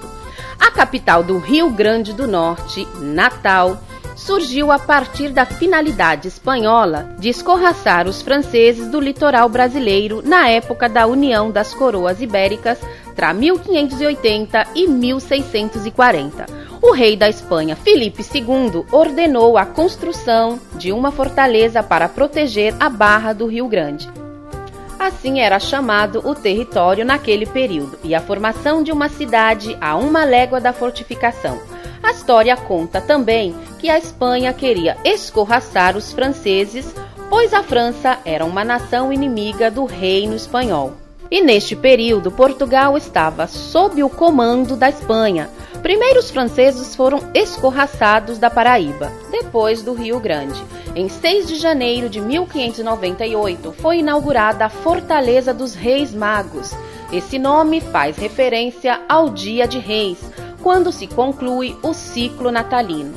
[0.58, 3.78] A capital do Rio Grande do Norte, Natal,
[4.16, 10.88] surgiu a partir da finalidade espanhola de escorraçar os franceses do litoral brasileiro na época
[10.88, 12.78] da União das Coroas Ibéricas,
[13.14, 16.46] tra 1580 e 1640.
[16.80, 22.88] O rei da Espanha, Filipe II, ordenou a construção de uma fortaleza para proteger a
[22.88, 24.08] barra do Rio Grande.
[24.98, 30.24] Assim era chamado o território naquele período, e a formação de uma cidade a uma
[30.24, 31.60] légua da fortificação.
[32.02, 36.94] A história conta também que a Espanha queria escorraçar os franceses,
[37.28, 41.05] pois a França era uma nação inimiga do reino espanhol.
[41.30, 45.50] E neste período, Portugal estava sob o comando da Espanha.
[45.82, 50.62] Primeiro os franceses foram escorraçados da Paraíba, depois do Rio Grande.
[50.94, 56.72] Em 6 de janeiro de 1598 foi inaugurada a Fortaleza dos Reis Magos.
[57.12, 60.18] Esse nome faz referência ao Dia de Reis,
[60.62, 63.14] quando se conclui o ciclo natalino.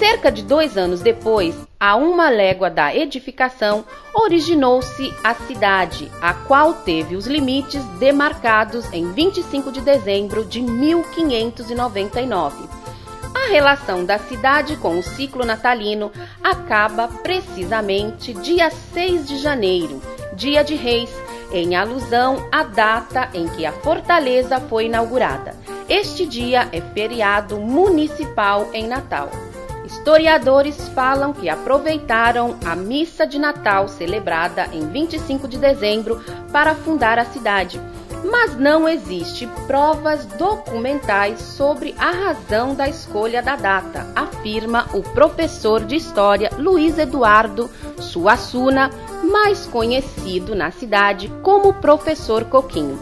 [0.00, 3.84] Cerca de dois anos depois, a uma légua da edificação,
[4.14, 12.66] originou-se a cidade, a qual teve os limites demarcados em 25 de dezembro de 1599.
[13.34, 16.10] A relação da cidade com o ciclo natalino
[16.42, 20.00] acaba precisamente dia 6 de janeiro,
[20.32, 21.10] dia de Reis,
[21.52, 25.54] em alusão à data em que a fortaleza foi inaugurada.
[25.90, 29.49] Este dia é feriado municipal em Natal.
[29.90, 36.22] Historiadores falam que aproveitaram a missa de Natal celebrada em 25 de dezembro
[36.52, 37.80] para fundar a cidade,
[38.24, 45.84] mas não existe provas documentais sobre a razão da escolha da data, afirma o professor
[45.84, 47.68] de história Luiz Eduardo
[47.98, 48.90] Suassuna,
[49.24, 52.98] mais conhecido na cidade como professor Coquinho.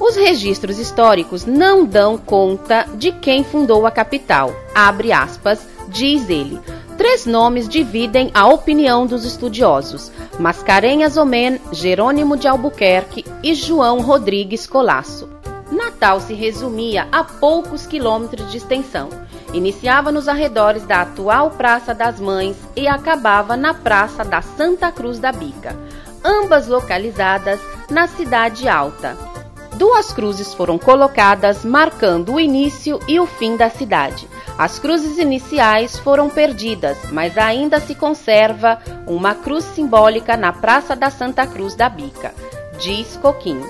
[0.00, 4.54] Os registros históricos não dão conta de quem fundou a capital.
[4.74, 6.60] Abre aspas, diz ele.
[6.96, 14.66] Três nomes dividem a opinião dos estudiosos: Mascarenhas Omen, Jerônimo de Albuquerque e João Rodrigues
[14.66, 15.28] Colasso.
[15.70, 19.08] Natal se resumia a poucos quilômetros de extensão.
[19.52, 25.18] Iniciava nos arredores da atual Praça das Mães e acabava na Praça da Santa Cruz
[25.18, 25.76] da Bica,
[26.24, 27.60] ambas localizadas
[27.90, 29.35] na Cidade Alta.
[29.76, 34.26] Duas cruzes foram colocadas marcando o início e o fim da cidade.
[34.56, 41.10] As cruzes iniciais foram perdidas, mas ainda se conserva uma cruz simbólica na Praça da
[41.10, 42.32] Santa Cruz da Bica,
[42.78, 43.68] diz Coquinho.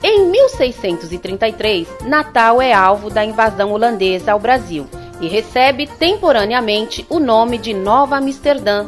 [0.00, 4.86] Em 1633, Natal é alvo da invasão holandesa ao Brasil
[5.20, 8.86] e recebe temporaneamente o nome de Nova Amsterdã,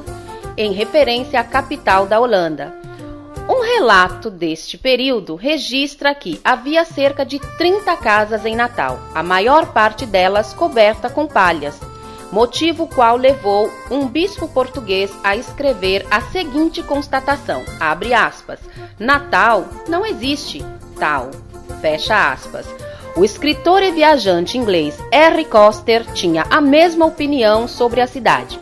[0.57, 2.73] em referência à capital da Holanda.
[3.51, 9.73] Um relato deste período registra que havia cerca de 30 casas em Natal, a maior
[9.73, 11.77] parte delas coberta com palhas,
[12.31, 18.61] motivo qual levou um bispo português a escrever a seguinte constatação: abre aspas,
[19.01, 20.65] Natal não existe,
[21.01, 21.33] tal,
[21.81, 22.69] fecha aspas.
[23.17, 28.61] O escritor e viajante inglês Harry Coster tinha a mesma opinião sobre a cidade.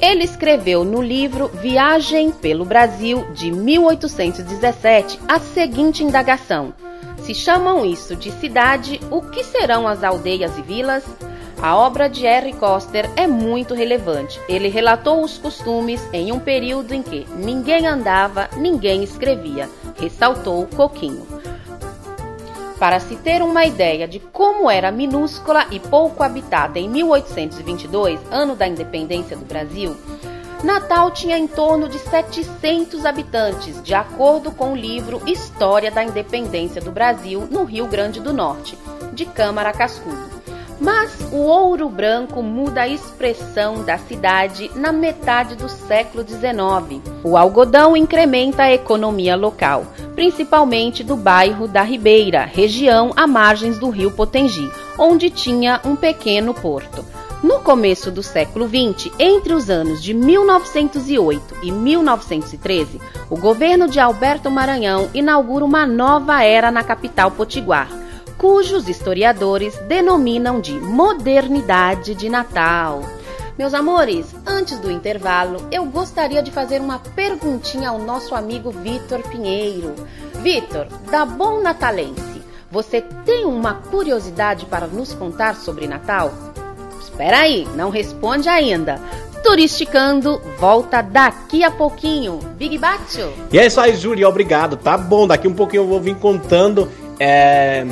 [0.00, 6.74] Ele escreveu no livro Viagem pelo Brasil de 1817 a seguinte indagação:
[7.18, 11.04] Se chamam isso de cidade, o que serão as aldeias e vilas?
[11.62, 14.38] A obra de Harry Coster é muito relevante.
[14.46, 19.66] Ele relatou os costumes em um período em que ninguém andava, ninguém escrevia,
[19.98, 21.26] ressaltou Coquinho.
[22.78, 28.54] Para se ter uma ideia de como era minúscula e pouco habitada em 1822, ano
[28.54, 29.96] da independência do Brasil,
[30.62, 36.80] Natal tinha em torno de 700 habitantes, de acordo com o livro História da Independência
[36.80, 38.76] do Brasil no Rio Grande do Norte,
[39.12, 40.35] de Câmara Cascudo.
[40.78, 47.02] Mas o ouro branco muda a expressão da cidade na metade do século XIX.
[47.24, 53.88] O algodão incrementa a economia local, principalmente do bairro da Ribeira, região à margens do
[53.88, 57.04] rio Potengi, onde tinha um pequeno porto.
[57.42, 63.00] No começo do século XX, entre os anos de 1908 e 1913,
[63.30, 68.05] o governo de Alberto Maranhão inaugura uma nova era na capital potiguar
[68.38, 73.02] cujos historiadores denominam de modernidade de Natal.
[73.58, 79.22] Meus amores, antes do intervalo, eu gostaria de fazer uma perguntinha ao nosso amigo Vitor
[79.22, 79.94] Pinheiro.
[80.42, 86.30] Vitor, da Bom Natalense, você tem uma curiosidade para nos contar sobre Natal?
[87.00, 89.00] Espera aí, não responde ainda.
[89.42, 92.40] Turisticando volta daqui a pouquinho.
[92.58, 93.32] Big Batio.
[93.50, 94.76] E é isso aí, Júlia, obrigado.
[94.76, 97.86] Tá bom, daqui um pouquinho eu vou vir contando é,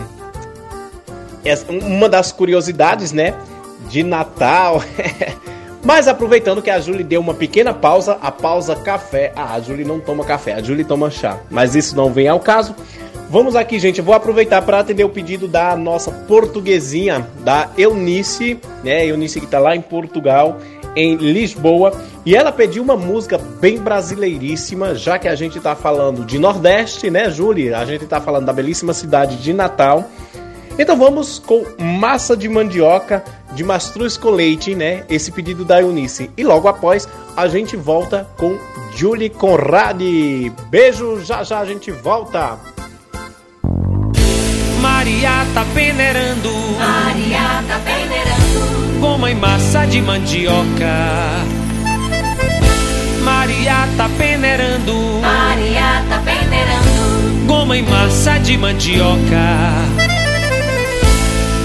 [1.68, 3.34] uma das curiosidades, né,
[3.88, 4.82] de Natal.
[5.84, 9.32] Mas aproveitando que a Julie deu uma pequena pausa, a pausa café.
[9.36, 11.38] Ah, a Julie não toma café, a Julie toma chá.
[11.50, 12.74] Mas isso não vem ao caso.
[13.28, 13.98] Vamos aqui, gente.
[13.98, 19.06] Eu vou aproveitar para atender o pedido da nossa portuguesinha, da Eunice, né?
[19.06, 20.58] Eunice que está lá em Portugal,
[20.96, 21.92] em Lisboa.
[22.24, 27.10] E ela pediu uma música bem brasileiríssima, já que a gente está falando de Nordeste,
[27.10, 27.74] né, Julie?
[27.74, 30.08] A gente está falando da belíssima cidade de Natal.
[30.78, 35.04] Então vamos com massa de mandioca de mastruz com leite, né?
[35.08, 36.30] Esse pedido da Eunice.
[36.36, 38.58] E logo após a gente volta com
[38.94, 40.52] Julie Conradi.
[40.68, 42.58] Beijo, já já a gente volta.
[44.80, 46.50] Maria tá peneirando.
[46.78, 49.00] Maria tá peneirando.
[49.00, 50.94] Goma e massa de mandioca.
[53.22, 54.94] Maria tá peneirando.
[55.20, 57.46] Maria tá peneirando.
[57.46, 60.13] Goma e massa de mandioca.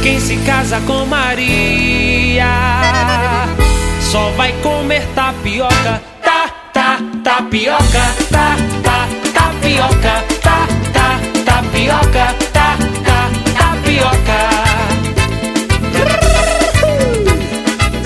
[0.02, 2.46] Quem se casa com Maria
[4.00, 6.02] só vai comer tapioca.
[6.24, 14.40] Tá, tá, tapioca, tá, tá, tapioca, tá, tá, tapioca, tá, tá, tapioca.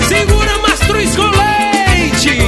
[0.08, 2.38] Segura mastruz com leite.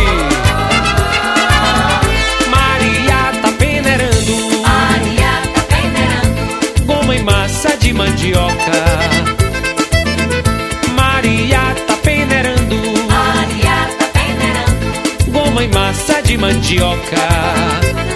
[2.50, 4.62] Maria tá peneirando.
[4.62, 6.84] Maria tá peneirando.
[6.84, 8.45] Goma e massa de mandioca.
[16.26, 18.15] De mandioca.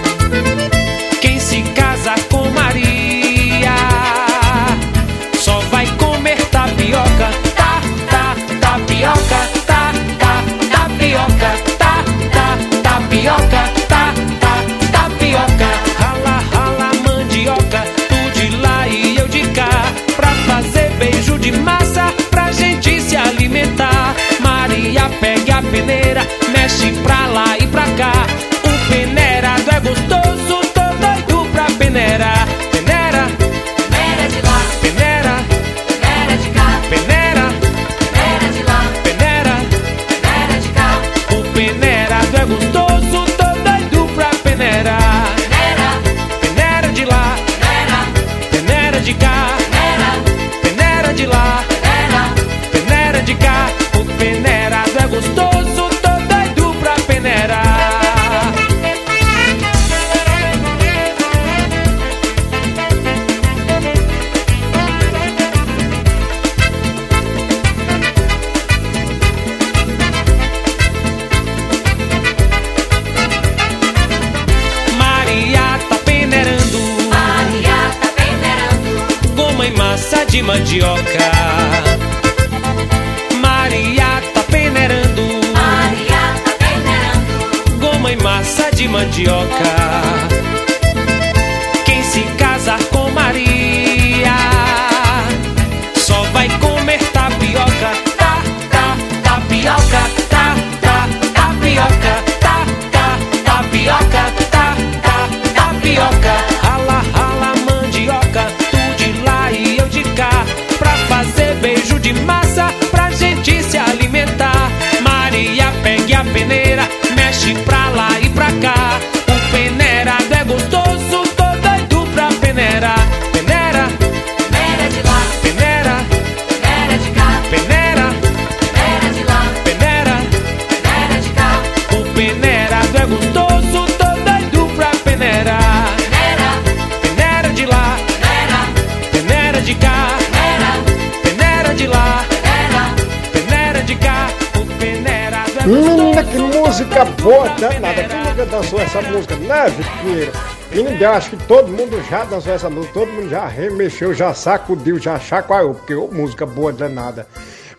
[148.91, 150.31] Essa música, né, Vitinho?
[150.69, 154.33] Menino, eu acho que todo mundo já dançou essa música, todo mundo já remexeu, já
[154.33, 157.25] sacudiu, já chacoalhou, porque ô, música boa danada.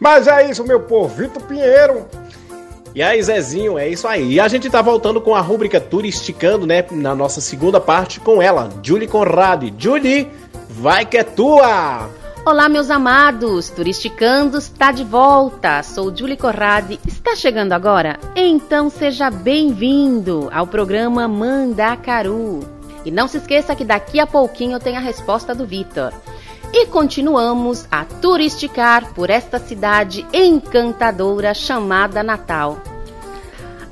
[0.00, 1.14] Mas é isso, meu povo.
[1.14, 2.06] Vitor Pinheiro,
[2.94, 4.34] E aí, Zezinho, é isso aí.
[4.34, 6.84] E a gente tá voltando com a rúbrica Turisticando, né?
[6.90, 9.70] Na nossa segunda parte com ela, Julie Conrad.
[9.78, 10.30] Julie,
[10.68, 12.08] vai que é tua!
[12.44, 13.70] Olá, meus amados!
[13.70, 15.80] Turisticando está de volta.
[15.84, 16.98] Sou Julie Corrade.
[17.06, 18.18] Está chegando agora?
[18.34, 22.68] Então seja bem-vindo ao programa Mandacaru.
[23.04, 26.12] E não se esqueça que daqui a pouquinho tem a resposta do Vitor.
[26.72, 32.82] E continuamos a turisticar por esta cidade encantadora chamada Natal.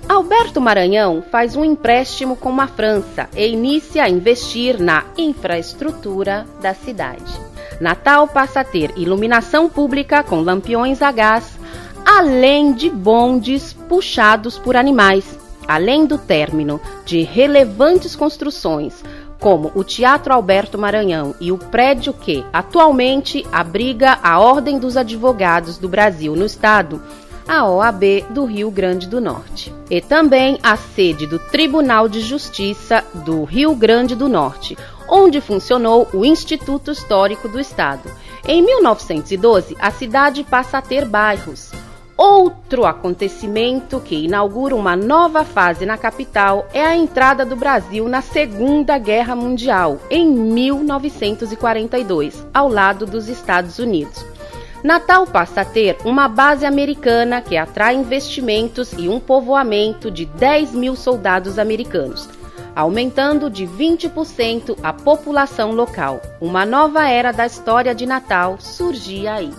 [0.09, 6.75] Alberto Maranhão faz um empréstimo com a França e inicia a investir na infraestrutura da
[6.75, 7.50] cidade.
[7.81, 11.59] Natal passa a ter iluminação pública com lampiões a gás,
[12.05, 19.03] além de bondes puxados por animais, além do término de relevantes construções,
[19.39, 25.79] como o Teatro Alberto Maranhão e o prédio que atualmente abriga a Ordem dos Advogados
[25.79, 27.03] do Brasil no estado,
[27.51, 29.75] a OAB do Rio Grande do Norte.
[29.91, 34.79] E também a sede do Tribunal de Justiça do Rio Grande do Norte,
[35.09, 38.09] onde funcionou o Instituto Histórico do Estado.
[38.47, 41.73] Em 1912, a cidade passa a ter bairros.
[42.17, 48.23] Outro acontecimento que inaugura uma nova fase na capital é a entrada do Brasil na
[48.23, 54.30] Segunda Guerra Mundial, em 1942, ao lado dos Estados Unidos.
[54.83, 60.73] Natal passa a ter uma base americana que atrai investimentos e um povoamento de 10
[60.73, 62.29] mil soldados americanos,
[62.75, 66.23] aumentando de 20% a população local.
[66.41, 69.53] Uma nova era da história de Natal surgia aí.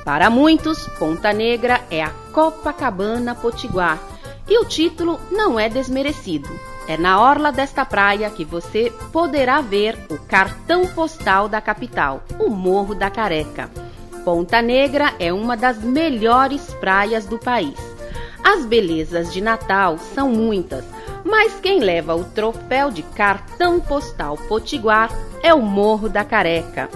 [0.04, 4.00] Para muitos, Ponta Negra é a Copacabana Potiguar
[4.48, 6.48] e o título não é desmerecido.
[6.88, 12.48] É na orla desta praia que você poderá ver o cartão postal da capital, o
[12.48, 13.68] Morro da Careca.
[14.26, 17.78] Ponta Negra é uma das melhores praias do país.
[18.42, 20.84] As belezas de Natal são muitas,
[21.24, 25.12] mas quem leva o troféu de cartão postal potiguar
[25.44, 26.90] é o Morro da Careca.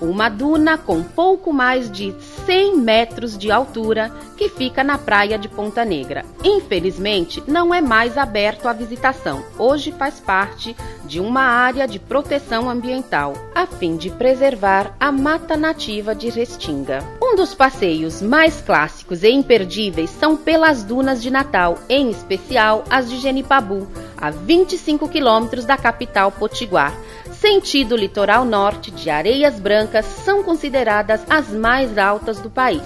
[0.00, 2.14] Uma duna com pouco mais de
[2.46, 6.24] 100 metros de altura que fica na praia de Ponta Negra.
[6.44, 9.44] Infelizmente, não é mais aberto à visitação.
[9.58, 15.56] Hoje faz parte de uma área de proteção ambiental, a fim de preservar a mata
[15.56, 17.02] nativa de Restinga.
[17.20, 23.10] Um dos passeios mais clássicos e imperdíveis são pelas dunas de Natal, em especial as
[23.10, 26.94] de Genipabu, a 25 quilômetros da capital Potiguar
[27.40, 32.82] sentido litoral norte de Areias Brancas são consideradas as mais altas do país.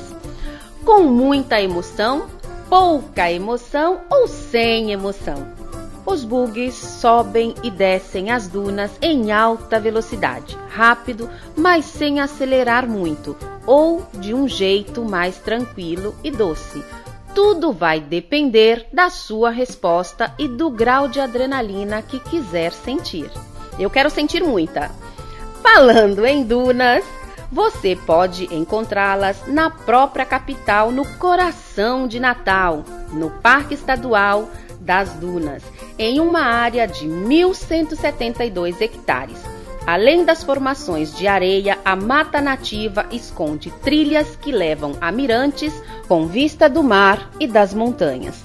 [0.85, 2.27] Com muita emoção,
[2.69, 5.47] pouca emoção ou sem emoção.
[6.05, 13.37] Os bugs sobem e descem as dunas em alta velocidade, rápido, mas sem acelerar muito,
[13.65, 16.85] ou de um jeito mais tranquilo e doce.
[17.35, 23.31] Tudo vai depender da sua resposta e do grau de adrenalina que quiser sentir.
[23.79, 24.91] Eu quero sentir muita.
[25.63, 27.05] Falando em dunas,
[27.51, 34.49] você pode encontrá-las na própria capital, no coração de Natal, no Parque Estadual
[34.81, 35.63] das Dunas,
[35.99, 39.39] em uma área de 1.172 hectares.
[39.87, 45.75] Além das formações de areia, a mata nativa esconde trilhas que levam a mirantes
[46.07, 48.45] com vista do mar e das montanhas.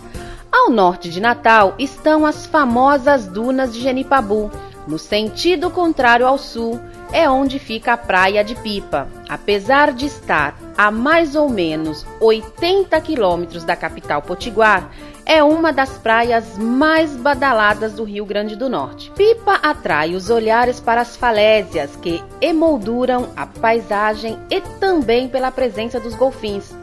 [0.51, 4.51] Ao norte de Natal estão as famosas dunas de Genipabu,
[4.87, 6.79] no sentido contrário ao sul,
[7.11, 9.07] é onde fica a Praia de Pipa.
[9.29, 14.89] Apesar de estar a mais ou menos 80 quilômetros da capital potiguar,
[15.25, 19.11] é uma das praias mais badaladas do Rio Grande do Norte.
[19.11, 25.99] Pipa atrai os olhares para as falésias que emolduram a paisagem e também pela presença
[25.99, 26.73] dos golfins.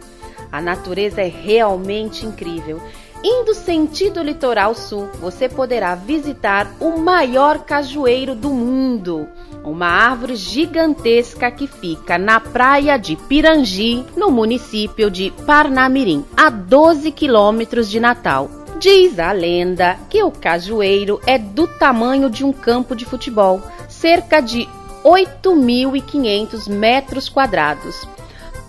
[0.52, 2.80] A natureza é realmente incrível
[3.26, 9.26] Indo sentido litoral sul, você poderá visitar o maior cajueiro do mundo,
[9.64, 17.10] uma árvore gigantesca que fica na praia de Pirangi, no município de Parnamirim, a 12
[17.12, 18.50] quilômetros de Natal.
[18.78, 24.42] Diz a lenda que o cajueiro é do tamanho de um campo de futebol, cerca
[24.42, 24.68] de
[25.02, 28.06] 8.500 metros quadrados.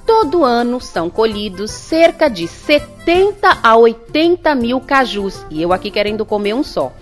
[0.05, 6.23] Todo ano são colhidos cerca de 70 a 80 mil cajus, e eu aqui querendo
[6.23, 6.93] comer um só.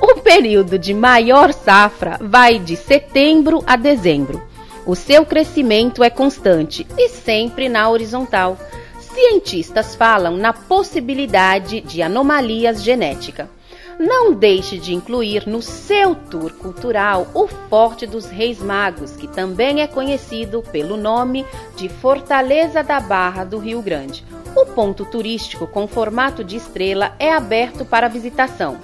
[0.00, 4.42] O período de maior safra vai de setembro a dezembro.
[4.86, 8.56] O seu crescimento é constante e sempre na horizontal.
[9.00, 13.55] Cientistas falam na possibilidade de anomalias genéticas.
[13.98, 19.80] Não deixe de incluir no seu tour cultural o Forte dos Reis Magos, que também
[19.80, 24.24] é conhecido pelo nome de Fortaleza da Barra do Rio Grande.
[24.54, 28.78] O ponto turístico com formato de estrela é aberto para visitação.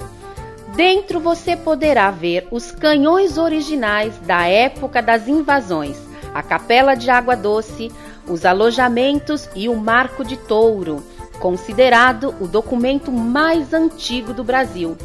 [0.74, 5.98] Dentro você poderá ver os canhões originais da época das invasões,
[6.34, 7.92] a capela de água doce,
[8.26, 11.04] os alojamentos e o Marco de Touro,
[11.42, 14.96] considerado o documento mais antigo do Brasil.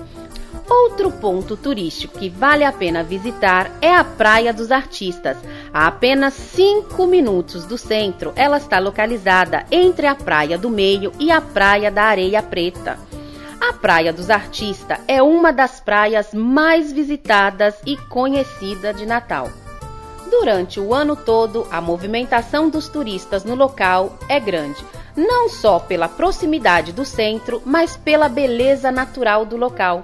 [0.69, 5.35] Outro ponto turístico que vale a pena visitar é a Praia dos Artistas.
[5.73, 11.31] A apenas 5 minutos do centro, ela está localizada entre a Praia do Meio e
[11.31, 12.99] a Praia da Areia Preta.
[13.59, 19.49] A Praia dos Artistas é uma das praias mais visitadas e conhecida de Natal.
[20.29, 24.85] Durante o ano todo, a movimentação dos turistas no local é grande,
[25.17, 30.03] não só pela proximidade do centro, mas pela beleza natural do local.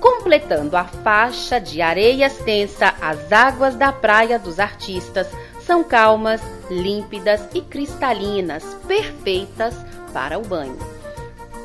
[0.00, 5.28] Completando a faixa de areia extensa, as águas da Praia dos Artistas
[5.60, 9.74] são calmas, límpidas e cristalinas, perfeitas
[10.12, 10.78] para o banho.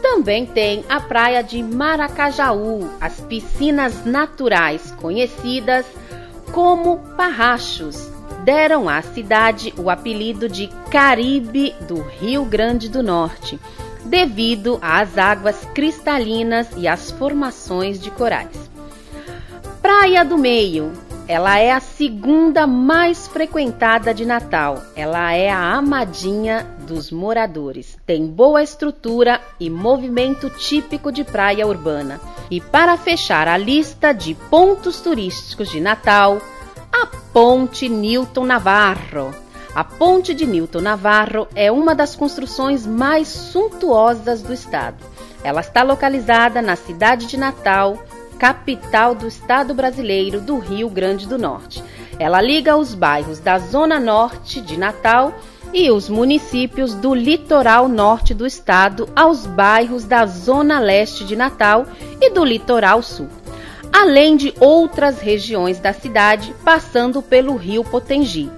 [0.02, 5.86] Também tem a praia de Maracajaú, as piscinas naturais conhecidas
[6.52, 8.13] como Parrachos,
[8.44, 13.60] deram à cidade o apelido de Caribe do Rio Grande do Norte,
[14.06, 18.70] devido às águas cristalinas e às formações de corais.
[19.82, 20.92] Praia do Meio,
[21.28, 24.82] ela é a segunda mais frequentada de Natal.
[24.96, 27.98] Ela é a amadinha dos moradores.
[28.06, 32.20] Tem boa estrutura e movimento típico de praia urbana.
[32.52, 36.42] E para fechar a lista de pontos turísticos de Natal,
[36.94, 39.34] a Ponte Newton Navarro.
[39.74, 45.04] A Ponte de Newton Navarro é uma das construções mais suntuosas do estado.
[45.44, 47.98] Ela está localizada na cidade de Natal,
[48.38, 51.84] capital do estado brasileiro do Rio Grande do Norte.
[52.20, 55.34] Ela liga os bairros da Zona Norte de Natal
[55.74, 61.88] e os municípios do litoral norte do estado aos bairros da Zona Leste de Natal
[62.22, 63.28] e do litoral sul,
[63.94, 68.50] além de outras regiões da cidade, passando pelo rio Potengi.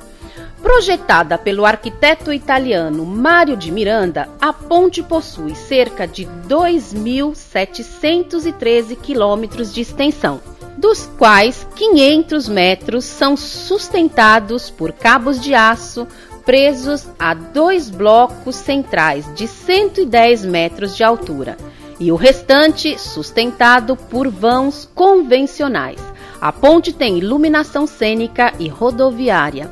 [0.62, 9.82] Projetada pelo arquiteto italiano Mário de Miranda, a ponte possui cerca de 2.713 quilômetros de
[9.82, 10.40] extensão,
[10.78, 16.08] dos quais 500 metros são sustentados por cabos de aço
[16.46, 21.58] presos a dois blocos centrais de 110 metros de altura
[22.00, 26.00] e o restante sustentado por vãos convencionais.
[26.42, 29.72] A ponte tem iluminação cênica e rodoviária.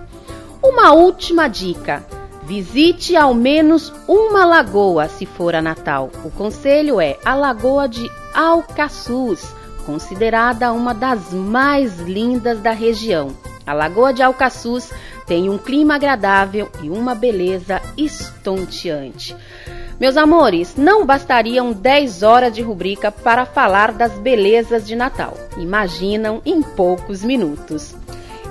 [0.61, 2.05] Uma última dica:
[2.43, 6.09] visite ao menos uma lagoa se for a Natal.
[6.23, 9.53] O conselho é a Lagoa de Alcaçuz,
[9.85, 13.35] considerada uma das mais lindas da região.
[13.65, 14.91] A Lagoa de Alcaçuz
[15.25, 19.35] tem um clima agradável e uma beleza estonteante.
[19.99, 25.37] Meus amores, não bastariam 10 horas de rubrica para falar das belezas de Natal.
[25.57, 27.95] Imaginam em poucos minutos.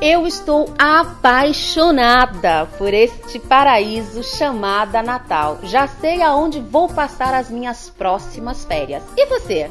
[0.01, 5.61] Eu estou apaixonada por este paraíso chamado Natal.
[5.63, 9.05] Já sei aonde vou passar as minhas próximas férias.
[9.17, 9.71] E você?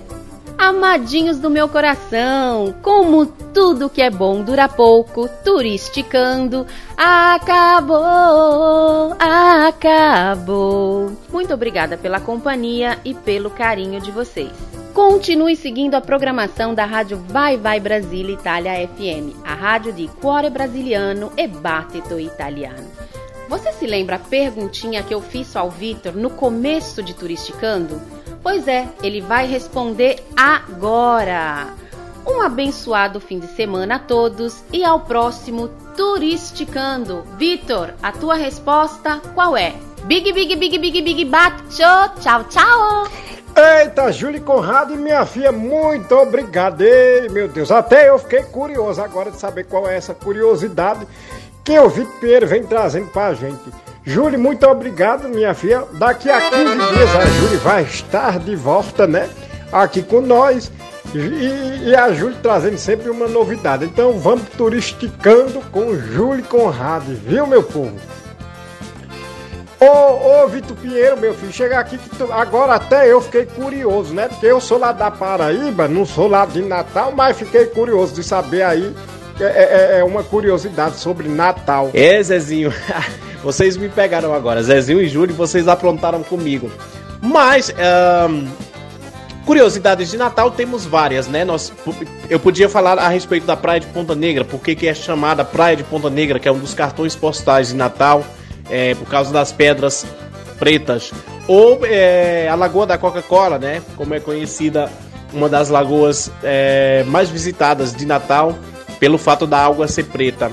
[0.57, 6.65] Amadinhos do meu coração, como tudo que é bom dura pouco, turisticando,
[6.97, 7.97] acabou,
[9.19, 11.11] acabou.
[11.31, 14.51] Muito obrigada pela companhia e pelo carinho de vocês.
[14.93, 20.49] Continue seguindo a programação da Rádio Vai Vai Brasília Itália FM, a rádio de cuore
[20.49, 22.87] brasiliano e battito italiano.
[23.47, 28.01] Você se lembra a perguntinha que eu fiz ao Vitor no começo de Turisticando?
[28.43, 31.67] Pois é, ele vai responder agora.
[32.25, 37.23] Um abençoado fim de semana a todos e ao próximo Turisticando.
[37.37, 39.73] Vitor, a tua resposta qual é?
[40.05, 41.63] Big, big, big, big, big, bato.
[41.69, 43.07] Tchau, tchau.
[43.55, 46.81] Eita, Júlia Conrado e minha filha, muito obrigado.
[46.81, 51.05] Ei, meu Deus, até eu fiquei curioso agora de saber qual é essa curiosidade
[51.63, 53.61] que o Vitor Pinheiro vem trazendo pra gente.
[54.03, 55.83] Júlia, muito obrigado, minha filha.
[55.93, 59.29] Daqui a 15 dias a Júlia vai estar de volta, né?
[59.71, 60.71] Aqui com nós.
[61.13, 63.85] E, e a Júlia trazendo sempre uma novidade.
[63.85, 67.95] Então vamos turisticando com Júlia Conrado, viu, meu povo?
[69.79, 74.13] Ô, ô Vitor Pinheiro, meu filho, chega aqui que tu, agora até eu fiquei curioso,
[74.13, 74.27] né?
[74.27, 78.23] Porque eu sou lá da Paraíba, não sou lá de Natal, mas fiquei curioso de
[78.23, 78.95] saber aí.
[79.39, 81.89] É, é, é uma curiosidade sobre Natal.
[81.95, 82.71] É, Zezinho,
[83.43, 84.61] vocês me pegaram agora.
[84.63, 86.71] Zezinho e Júlio, vocês aprontaram comigo.
[87.21, 87.73] Mas,
[88.29, 88.47] um,
[89.45, 91.43] Curiosidades de Natal temos várias, né?
[91.43, 91.73] Nós,
[92.29, 95.75] eu podia falar a respeito da Praia de Ponta Negra, porque que é chamada Praia
[95.75, 98.23] de Ponta Negra, que é um dos cartões postais de Natal,
[98.69, 100.05] é, por causa das pedras
[100.59, 101.11] pretas.
[101.47, 103.81] Ou é, a Lagoa da Coca-Cola, né?
[103.97, 104.91] Como é conhecida
[105.33, 108.55] uma das lagoas é, mais visitadas de Natal,
[108.99, 110.51] pelo fato da água ser preta.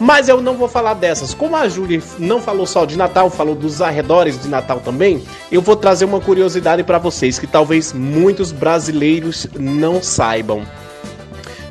[0.00, 1.34] Mas eu não vou falar dessas.
[1.34, 5.22] Como a Júlia não falou só de Natal, falou dos arredores de Natal também,
[5.52, 10.66] eu vou trazer uma curiosidade para vocês que talvez muitos brasileiros não saibam.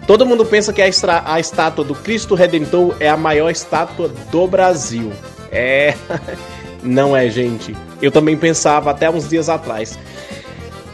[0.06, 0.88] Todo mundo pensa que a,
[1.26, 5.12] a estátua do Cristo Redentor é a maior estátua do Brasil.
[5.52, 5.96] É.
[6.82, 7.76] Não é, gente.
[8.02, 10.00] Eu também pensava até uns dias atrás.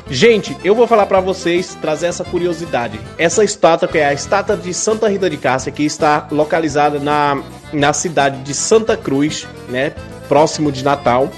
[0.09, 2.99] Gente, eu vou falar para vocês, trazer essa curiosidade.
[3.17, 7.41] Essa estátua, que é a estátua de Santa Rita de Cássia, que está localizada na,
[7.73, 9.93] na cidade de Santa Cruz, né?
[10.27, 11.29] Próximo de Natal.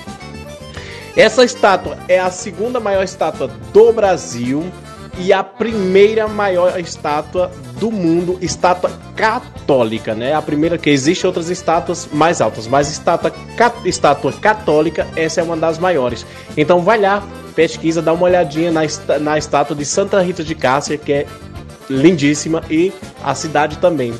[1.16, 4.70] Essa estátua é a segunda maior estátua do Brasil
[5.18, 10.34] e a primeira maior estátua do mundo, estátua católica, né?
[10.34, 13.34] A primeira que existe outras estátuas mais altas, mas estátua,
[13.86, 16.26] estátua católica, essa é uma das maiores.
[16.56, 17.24] Então vai lá,
[17.58, 18.82] pesquisa, dá uma olhadinha na,
[19.20, 21.26] na estátua de Santa Rita de Cássia, que é
[21.90, 22.94] lindíssima e
[23.24, 24.14] a cidade também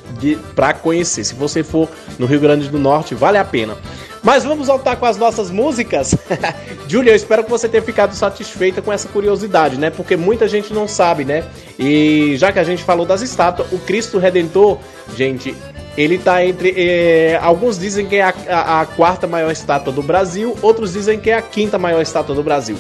[0.56, 1.24] para conhecer.
[1.24, 3.76] Se você for no Rio Grande do Norte, vale a pena.
[4.24, 6.16] Mas vamos voltar com as nossas músicas.
[6.90, 9.90] Júlia, eu espero que você tenha ficado satisfeita com essa curiosidade, né?
[9.92, 11.44] Porque muita gente não sabe, né?
[11.78, 14.80] E já que a gente falou das estátuas, o Cristo Redentor,
[15.16, 15.56] gente,
[15.98, 16.74] ele tá entre.
[16.76, 21.20] eh, alguns dizem que é a, a- a quarta maior estátua do Brasil, outros dizem
[21.20, 22.78] que é a quinta maior estátua do Brasil.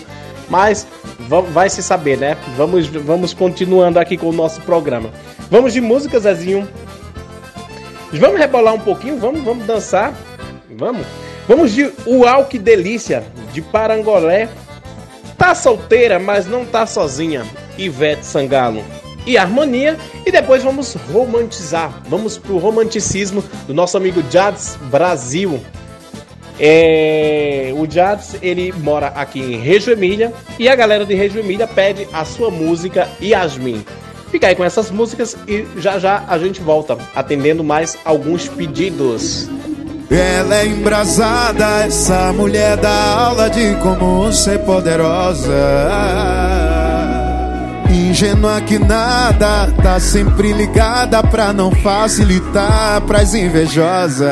[0.50, 0.88] Mas
[1.28, 2.38] va- vai se saber, né?
[2.56, 5.10] Vamos, vamos continuando aqui com o nosso programa.
[5.52, 6.68] Vamos de música, Zezinho.
[8.14, 9.18] Vamos rebolar um pouquinho?
[9.20, 10.14] Vamos, vamos dançar?
[10.78, 11.06] Vamos?
[11.48, 13.24] Vamos de Uau Que Delícia,
[13.54, 14.48] de Parangolé.
[15.38, 17.46] Tá solteira, mas não tá sozinha.
[17.78, 18.84] Ivete Sangalo.
[19.26, 19.98] E Harmonia.
[20.26, 22.02] E depois vamos romantizar.
[22.10, 25.60] Vamos pro romanticismo do nosso amigo Jads Brasil.
[26.60, 31.68] É, o Jads, ele mora aqui em Reggio Emília e a galera de Reggio Emília
[31.68, 33.86] pede a sua música Yasmin.
[34.32, 39.50] Fica aí com essas músicas e já já a gente volta atendendo mais alguns pedidos.
[40.10, 45.52] Ela é embrasada, essa mulher dá aula de como ser poderosa.
[47.90, 54.28] Ingênua que nada, tá sempre ligada pra não facilitar pras invejosas.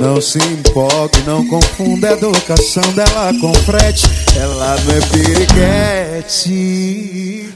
[0.00, 4.06] Não se empolgue, não confunda a educação dela com frete.
[4.36, 5.00] Ela não é
[6.20, 6.56] periquete.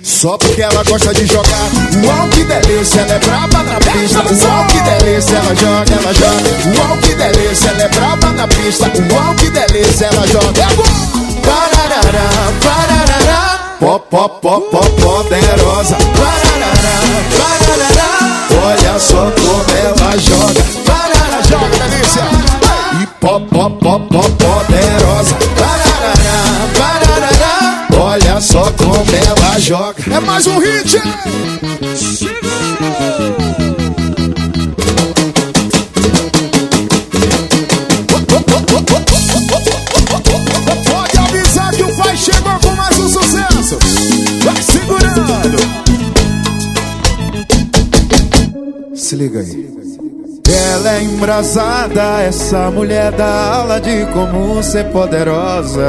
[0.03, 1.71] Só porque ela gosta de jogar.
[2.05, 4.19] Uau, que delícia, ela é braba na pista.
[4.19, 6.51] Uau, que delícia, ela joga, ela joga.
[6.79, 8.87] Uau, que delícia, ela é braba na pista.
[9.13, 10.63] Uau, que delícia, ela joga.
[10.63, 10.67] É.
[11.47, 12.31] Pararará,
[12.63, 13.77] pararará.
[13.81, 15.97] Pó, pó, pó, pó, poderosa.
[16.17, 17.01] Pararará,
[17.39, 18.11] pararará.
[18.67, 21.00] Olha só como ela joga.
[21.51, 22.23] Joga, delícia.
[23.03, 25.35] E pó, pó, pó, pó, poderosa.
[25.59, 26.39] Pararará,
[26.79, 27.89] pararará.
[28.01, 29.97] Olha só como ela joga.
[30.15, 31.03] É mais um hit.
[40.85, 43.77] Pode avisar que o pai chegou com mais um sucesso.
[44.45, 45.59] Vai segurando.
[48.95, 49.90] Se liga aí.
[50.53, 55.81] Ela é embrasada, essa mulher dá aula de como ser poderosa.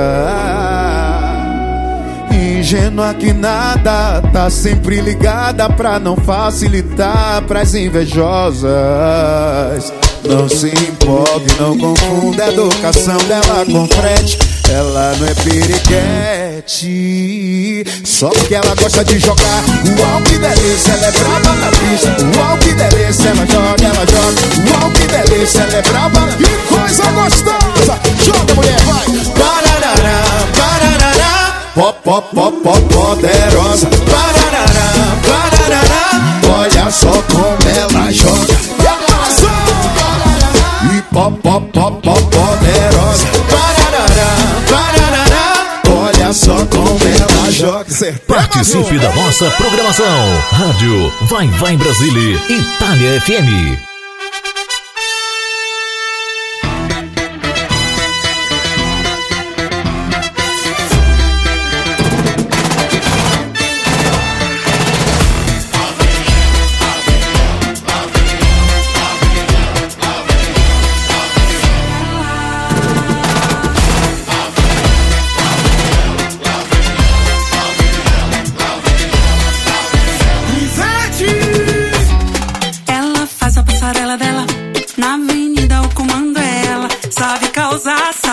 [2.32, 8.72] Ingênua que nada, tá sempre ligada pra não facilitar pras invejosas.
[10.24, 14.38] Não se empolgue, não confunda a educação dela com frete.
[14.70, 16.82] Ela não é periquete.
[18.06, 19.64] Só porque ela gosta de jogar.
[20.00, 22.16] Uau, que delícia, ela é braba na pista.
[22.38, 24.42] Uau, que delícia, ela joga, ela joga.
[24.72, 26.28] Uau, que delícia, ela é braba.
[26.38, 28.00] Que coisa gostosa.
[28.24, 29.08] Joga, mulher, vai.
[29.38, 30.24] Pararará,
[30.56, 31.34] pararará.
[31.74, 33.88] Pó, pó, pó, pó, poderosa.
[34.10, 36.06] Pararará, pararará.
[36.58, 38.51] Olha só como ela joga.
[41.52, 43.28] Pó, pó, pó, pó, poderosa.
[43.50, 44.32] Pararará,
[44.70, 45.82] pararará.
[45.90, 47.90] Olha só como ela joga.
[47.90, 50.06] Cê Participe da nossa programação.
[50.52, 53.91] Rádio Vai Vai Brasília, Itália FM.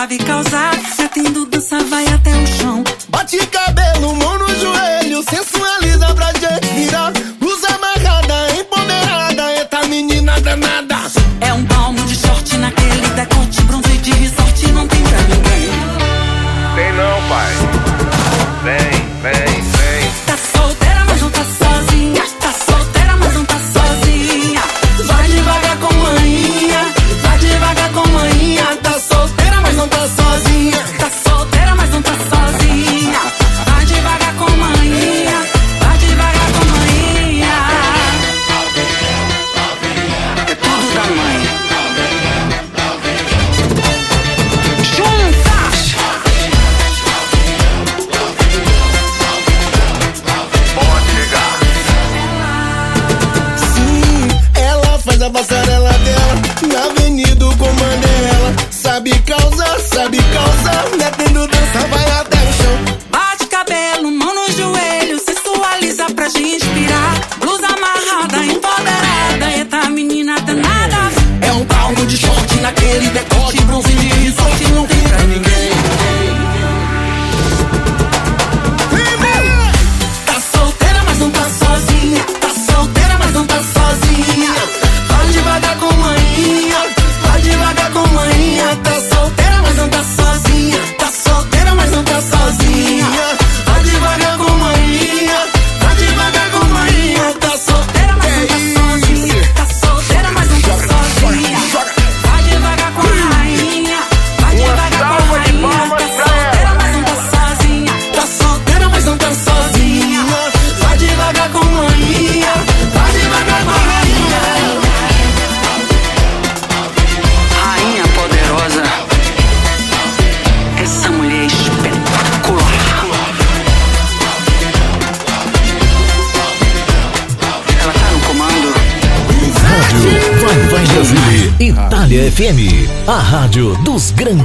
[0.09, 0.48] because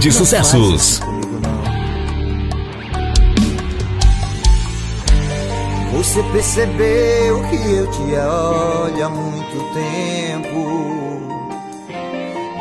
[0.04, 1.00] de sucessos.
[5.92, 11.22] Você percebeu que eu te olho há muito tempo.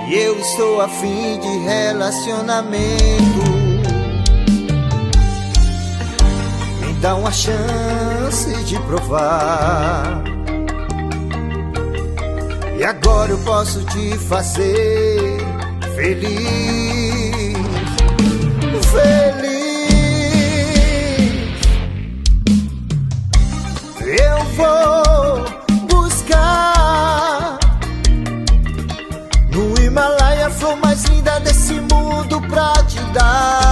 [0.07, 3.43] E eu estou afim de relacionamento.
[6.79, 10.23] Me dá uma chance de provar.
[12.79, 15.39] E agora eu posso te fazer
[15.93, 17.32] feliz
[18.93, 19.73] feliz.
[23.99, 25.45] Eu vou
[25.89, 27.57] buscar
[29.51, 33.62] no Himalaia a flor mais linda desse mundo pra te dar.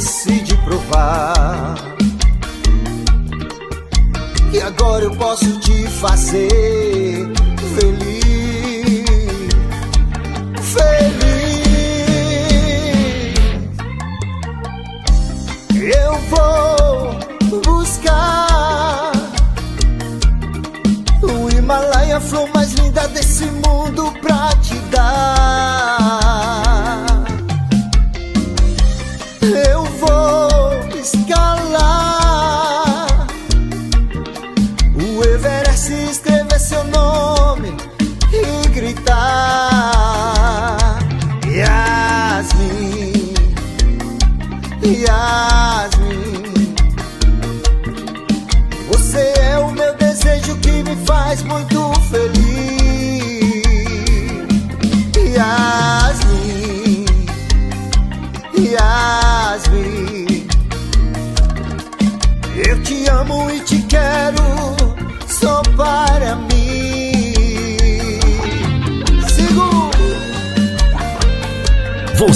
[0.00, 1.74] decide provar
[4.50, 7.30] que agora eu posso te fazer
[7.74, 9.04] feliz,
[10.72, 11.20] feliz.
[15.74, 19.12] Eu vou buscar
[21.22, 25.39] o Himalaia, a flor mais linda desse mundo pra te dar.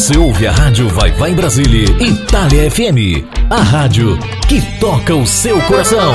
[0.05, 3.25] Você ouve a Rádio Vai Vai Brasília, Itália FM.
[3.49, 6.13] A rádio que toca o seu coração.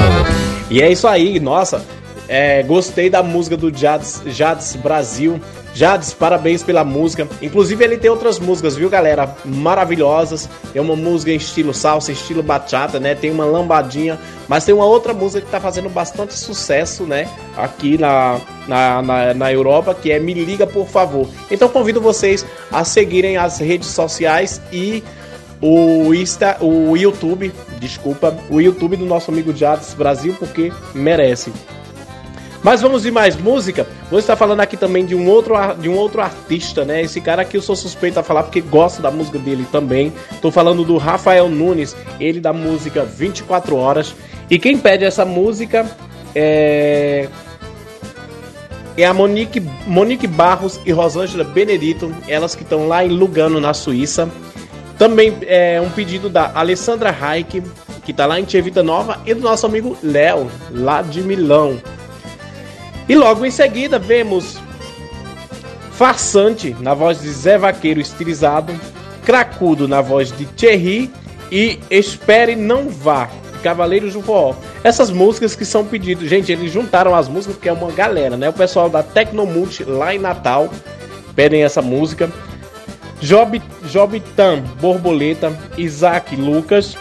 [0.70, 1.84] E é isso aí, nossa.
[2.30, 5.42] É, gostei da música do Jades Brasil.
[5.74, 7.28] Jades, parabéns pela música.
[7.42, 9.36] Inclusive, ele tem outras músicas, viu, galera?
[9.44, 10.48] Maravilhosas.
[10.72, 13.16] Tem uma música em estilo salsa, estilo bachata, né?
[13.16, 14.20] Tem uma lambadinha.
[14.48, 17.28] Mas tem uma outra música que tá fazendo bastante sucesso, né?
[17.58, 21.28] Aqui na, na, na, na Europa, que é Me Liga, por favor.
[21.50, 25.04] Então, convido vocês a seguirem as redes sociais e
[25.60, 31.52] o, Insta, o YouTube, desculpa, o YouTube do nosso amigo Jades Brasil, porque merece.
[32.62, 33.88] Mas vamos de mais música.
[34.10, 37.02] Vou estar falando aqui também de um outro, de um outro artista, né?
[37.02, 40.12] Esse cara aqui eu sou suspeito a falar porque gosto da música dele também.
[40.42, 44.14] Tô falando do Rafael Nunes, ele da música 24 Horas.
[44.50, 45.86] E quem pede essa música
[46.36, 47.28] é.
[48.98, 53.74] É a Monique, Monique Barros e Rosângela Benedito, elas que estão lá em Lugano, na
[53.74, 54.30] Suíça.
[54.98, 57.64] Também é um pedido da Alessandra Reich,
[58.04, 61.80] que tá lá em Tia Nova, e do nosso amigo Léo, lá de Milão.
[63.10, 64.60] E logo em seguida vemos
[65.94, 68.72] Farsante na voz de Zé Vaqueiro estilizado,
[69.26, 71.12] Cracudo na voz de Thierry
[71.52, 73.28] e Espere Não Vá,
[73.64, 74.56] Cavaleiros do Forró.
[74.84, 78.48] Essas músicas que são pedidos, gente, eles juntaram as músicas porque é uma galera, né?
[78.48, 80.70] O pessoal da Tecnomult lá em Natal
[81.36, 82.30] pedem essa música.
[83.20, 86.96] Job, Jobitan Borboleta, Isaac Lucas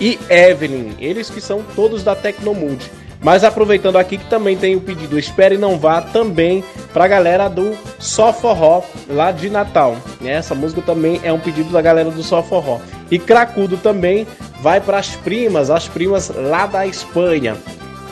[0.00, 2.97] e Evelyn, eles que são todos da Tecnomult.
[3.20, 6.62] Mas aproveitando aqui que também tem o pedido Espere Não Vá também
[6.92, 9.96] pra galera do Só Forró lá de Natal.
[10.20, 10.32] né?
[10.32, 12.78] Essa música também é um pedido da galera do Só Forró.
[13.10, 14.26] E Cracudo também
[14.60, 17.56] vai para as primas, as primas lá da Espanha.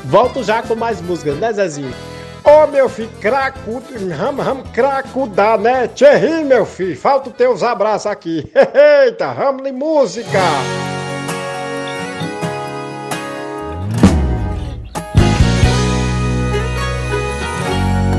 [0.04, 1.92] Volto já com mais músicas, né Zezinho?
[2.44, 5.88] Ô meu filho, cracudo, ram, ram, cracudar, né?
[5.88, 8.48] Thierry, meu filho, falta os teus abraços aqui.
[9.04, 10.38] Eita, ramo música.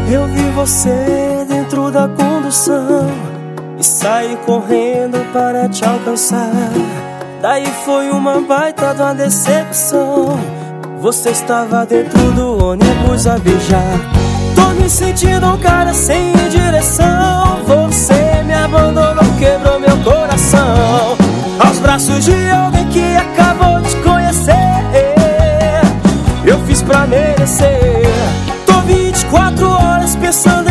[0.09, 3.11] Eu vi você dentro da condução
[3.77, 6.49] e saí correndo para te alcançar.
[7.41, 10.39] Daí foi uma baita de uma decepção.
[11.01, 13.99] Você estava dentro do ônibus a beijar.
[14.55, 17.59] Tô me sentindo um cara sem direção.
[17.65, 21.17] Você me abandonou, quebrou meu coração.
[21.59, 24.53] Aos braços de alguém que acabou de conhecer.
[26.45, 28.06] Eu fiz pra merecer.
[30.27, 30.66] Tô 24 horas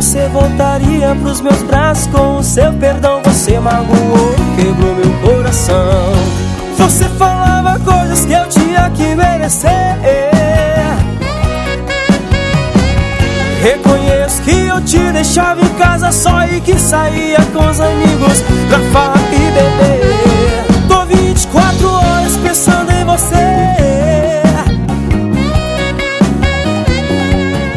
[0.00, 3.20] você voltaria pros meus braços com o seu perdão.
[3.22, 6.14] Você magoou, quebrou meu coração.
[6.78, 9.70] Você falava coisas que eu tinha que merecer.
[13.62, 18.40] Reconheço que eu te deixava em casa só e que saía com os amigos
[18.70, 20.88] pra farra e beber.
[20.88, 24.40] Tô 24 horas pensando em você.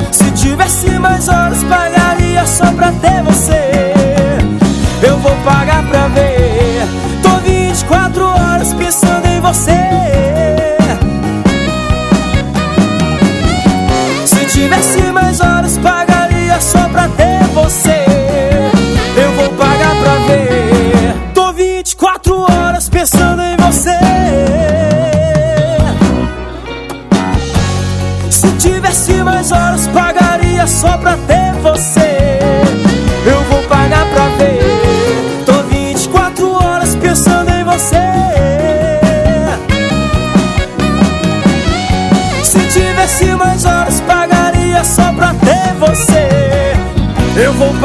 [0.10, 1.43] Se tivesse mais horas,
[2.76, 3.72] pra ter você.
[5.02, 6.86] Eu vou pagar pra ver.
[7.22, 9.72] Tô 24 horas pensando em você.
[14.26, 15.23] Se tivesse mais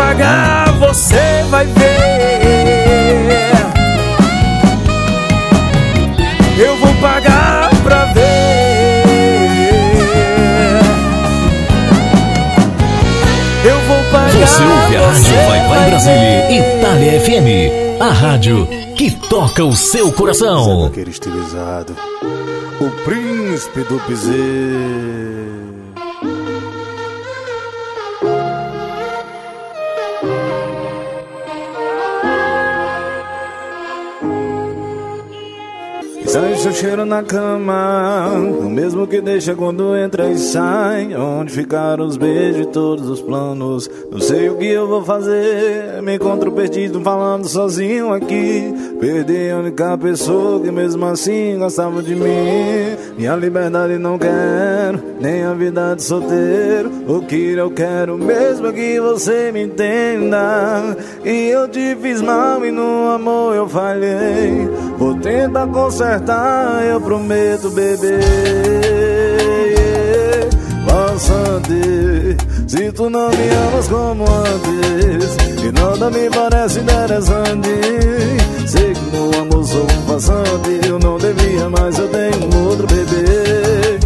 [0.08, 2.38] pagar, você vai ver.
[6.58, 8.22] Eu vou pagar pra ver.
[13.64, 14.32] Eu vou pagar.
[14.32, 18.00] Você ouve a Rádio Vai Vai Brasília, Itália FM.
[18.00, 18.66] A rádio
[18.96, 20.86] que toca o seu coração.
[20.86, 21.94] Aquele estilizado.
[22.80, 25.17] O príncipe do piseiro.
[36.38, 41.12] Sai seu cheiro na cama, o mesmo que deixa quando entra e sai.
[41.16, 43.90] Onde ficaram os beijos e todos os planos?
[44.08, 46.00] Não sei o que eu vou fazer.
[46.00, 48.72] Me encontro perdido falando sozinho aqui.
[49.00, 52.96] Perdi a única pessoa que mesmo assim gostava de mim.
[53.18, 56.88] Minha liberdade não quero, nem a vida de solteiro.
[57.08, 60.96] O que eu quero mesmo é que você me entenda.
[61.24, 64.68] E eu te fiz mal e no amor eu falhei.
[64.98, 68.18] Vou tentar consertar, eu prometo, bebê.
[70.84, 77.68] Bastante, se tu não me amas como antes, e nada me parece interessante.
[78.66, 82.86] Sei que no amor sou um passante, eu não devia, mas eu tenho um outro
[82.88, 84.00] bebê.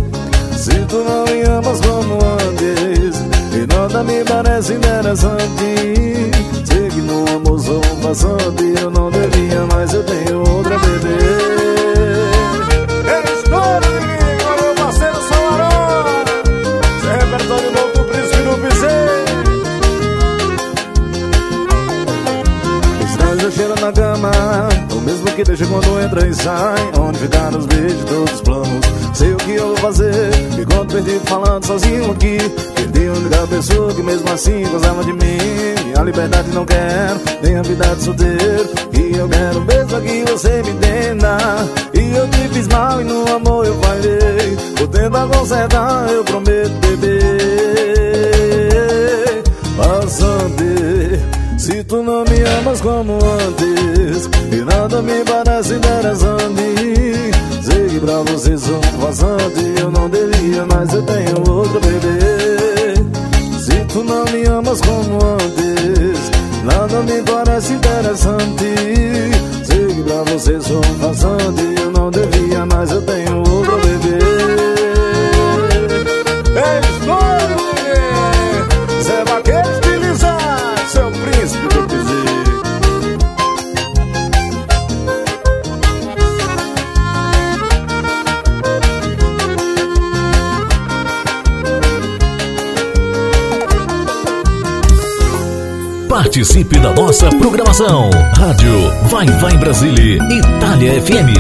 [0.55, 3.19] Se tu não me amas como antes,
[3.55, 6.31] e nada me parece interessante.
[6.65, 9.02] Sei que no amor sou um passante, eu não
[25.53, 26.91] deixa quando entra e sai.
[26.99, 28.87] Onde ficaram os beijos, todos os planos.
[29.13, 32.39] Sei o que eu vou fazer, me conto perdido falando sozinho aqui.
[32.75, 35.39] Perdi a única pessoa que mesmo assim gostava de mim.
[35.85, 38.71] Minha liberdade não quero, nem a vida de solteiro.
[38.93, 41.37] E eu quero mesmo que você me entenda.
[41.93, 44.57] E eu te fiz mal e no amor eu falhei.
[44.79, 47.19] Vou tentar consertar, eu prometo, bebê.
[49.77, 50.62] Passante,
[51.63, 57.31] se tu não me amas como antes, e nada me parece interessante.
[57.63, 62.97] Sei pra você sou um passante, eu não devia, mas eu tenho outro bebê.
[63.61, 66.33] Se tu não me amas como antes,
[66.65, 68.75] nada me parece interessante.
[69.63, 73.62] Sei pra você sou um passante, eu não devia, mas eu tenho outro
[96.43, 98.11] Participe da nossa programação.
[98.37, 101.31] Rádio Vai Vai Brasília, Itália FM.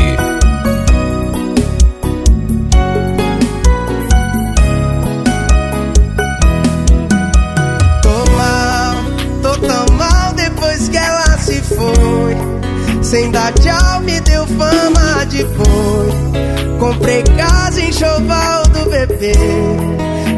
[8.01, 8.95] Tô mal,
[9.43, 13.03] tô tão mal depois que ela se foi.
[13.03, 16.79] Sem dar tchau, me deu fama de boi.
[16.79, 19.33] Comprei casa em choval do bebê.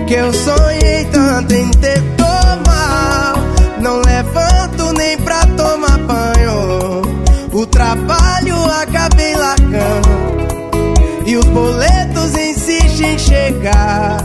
[0.07, 1.94] Que eu sonhei tanto em ter
[11.35, 14.25] E os boletos insistem em chegar.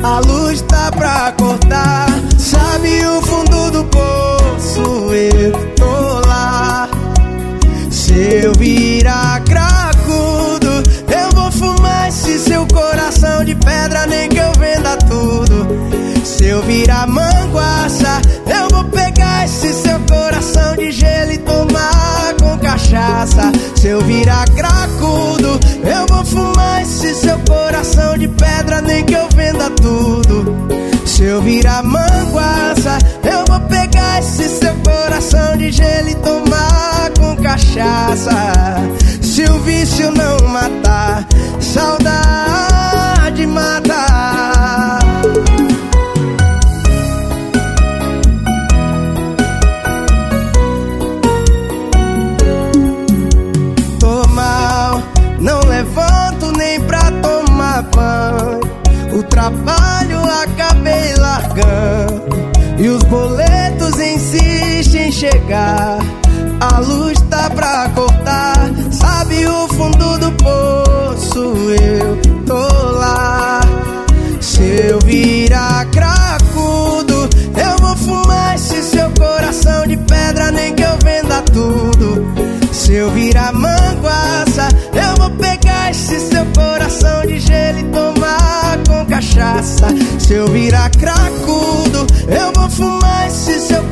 [0.00, 2.06] A luz tá pra cortar.
[2.38, 5.12] Sabe o fundo do poço?
[5.12, 6.88] Eu tô lá.
[7.90, 14.52] Se eu virar cracudo, eu vou fumar esse seu coração de pedra, nem que eu
[14.52, 15.66] venda tudo.
[16.24, 21.15] Se eu virar manguaça, eu vou pegar esse seu coração de gelo
[22.86, 23.52] cachaça.
[23.74, 29.28] Se eu virar cracudo, eu vou fumar esse seu coração de pedra, nem que eu
[29.34, 30.54] venda tudo.
[31.04, 37.36] Se eu virar manguaça, eu vou pegar esse seu coração de gelo e tomar com
[37.42, 38.32] cachaça.
[39.20, 41.26] Se o vício não matar,
[41.60, 44.35] saudade mata.
[65.36, 65.98] Chegar.
[66.60, 68.70] A luz tá pra cortar.
[68.90, 71.40] Sabe o fundo do poço?
[71.70, 73.60] Eu tô lá.
[74.40, 80.96] Se eu virar cracudo, eu vou fumar esse seu coração de pedra, nem que eu
[81.04, 82.26] venda tudo.
[82.72, 87.65] Se eu virar manguaça, eu vou pegar esse seu coração de gelo
[89.16, 89.86] cachaça.
[90.18, 93.82] Se eu virar cracudo, eu vou fumar esse seu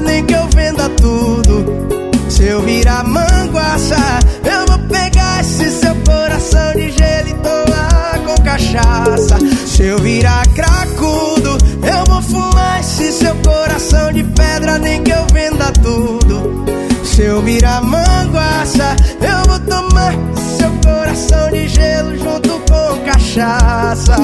[0.00, 1.66] nem que eu venda tudo.
[2.28, 3.96] Se eu virar manguaça,
[4.44, 9.38] eu vou pegar esse seu coração de gelo e tomar com cachaça.
[9.66, 15.26] Se eu virar cracudo, eu vou fumar esse seu coração de pedra, nem que eu
[15.32, 16.64] venda tudo.
[17.04, 20.14] Se eu virar manguaça, eu vou tomar
[20.56, 22.49] seu coração de gelo junto
[23.10, 24.16] cachaça.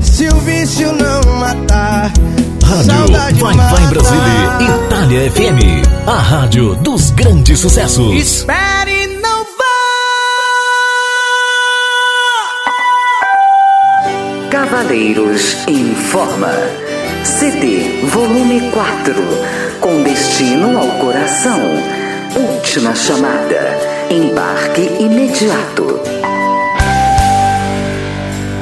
[0.00, 2.12] Se o vício não matar,
[2.62, 3.74] Rádio saudade Vai mata.
[3.74, 8.14] Vai Brasília, Itália FM, a rádio dos grandes sucessos.
[8.14, 9.46] Espere, não
[14.50, 16.52] Cavaleiros informa.
[17.24, 19.14] CD volume 4.
[19.80, 21.60] Com destino ao coração.
[22.36, 23.78] Última chamada.
[24.10, 26.00] Embarque imediato.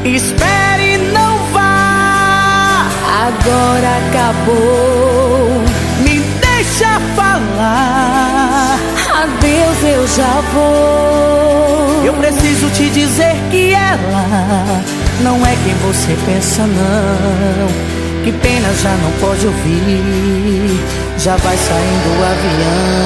[0.04, 2.86] Espere, não vá.
[3.26, 5.62] Agora acabou.
[6.00, 8.78] Me deixa falar.
[9.22, 12.04] Adeus, eu já vou.
[12.04, 14.82] Eu preciso te dizer que ela
[15.22, 17.94] não é quem você pensa, não.
[18.22, 20.80] Que pena já não pode ouvir.
[21.16, 23.04] Já vai saindo o avião.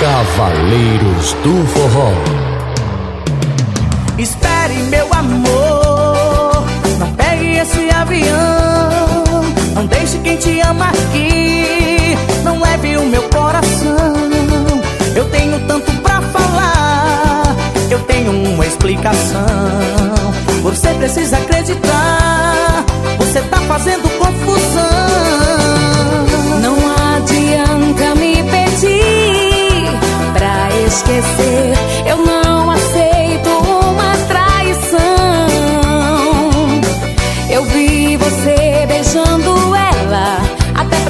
[0.00, 2.35] Cavaleiros do Forró.
[4.18, 6.64] Espere, meu amor.
[6.98, 9.44] Não pegue esse avião.
[9.74, 12.16] Não deixe quem te ama aqui.
[12.42, 14.16] Não leve o meu coração.
[15.14, 17.56] Eu tenho tanto pra falar.
[17.90, 19.44] Eu tenho uma explicação.
[20.62, 22.84] Você precisa acreditar.
[23.18, 24.86] Você tá fazendo confusão.
[26.62, 26.76] Não
[27.16, 29.90] adianta me pedir
[30.32, 31.95] pra esquecer.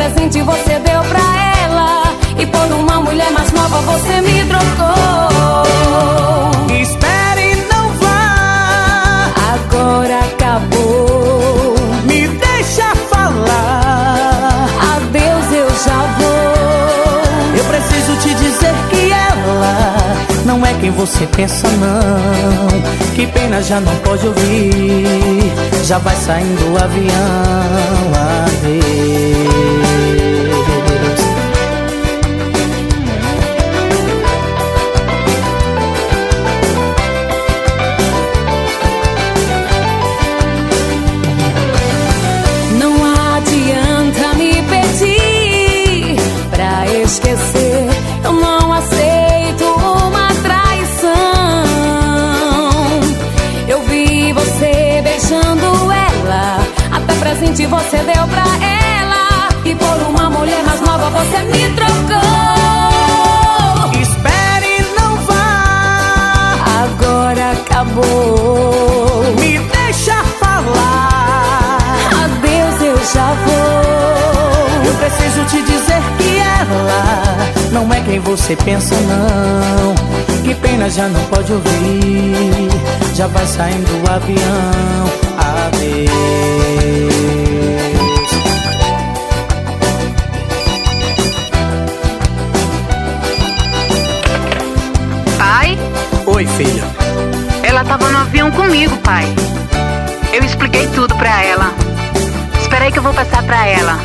[0.06, 1.20] Presente você deu pra
[1.64, 2.02] ela.
[2.38, 5.35] E por uma mulher mais nova você me trocou.
[20.96, 23.14] Você pensa, não.
[23.14, 25.52] Que pena já não pode ouvir.
[25.84, 28.12] Já vai saindo o avião.
[28.46, 30.25] Adeus.
[57.56, 59.48] Presente você deu pra ela.
[59.64, 62.20] E por uma mulher mais nova você me trocou.
[64.00, 66.54] Espere, não vá.
[66.84, 69.24] Agora acabou.
[69.40, 71.78] Me deixa falar.
[72.24, 74.84] Adeus, eu já vou.
[74.84, 79.94] Eu preciso te dizer que ela não é quem você pensa, não.
[80.42, 82.68] Que pena já não pode ouvir.
[83.14, 85.06] Já vai saindo o avião.
[85.38, 86.16] Adeus.
[95.38, 95.78] Pai,
[96.26, 96.84] Oi, filha.
[97.62, 99.24] ela tava no avião comigo, pai.
[100.32, 101.72] Eu expliquei tudo pra ela.
[102.60, 103.98] Espera aí que eu vou passar pra ela.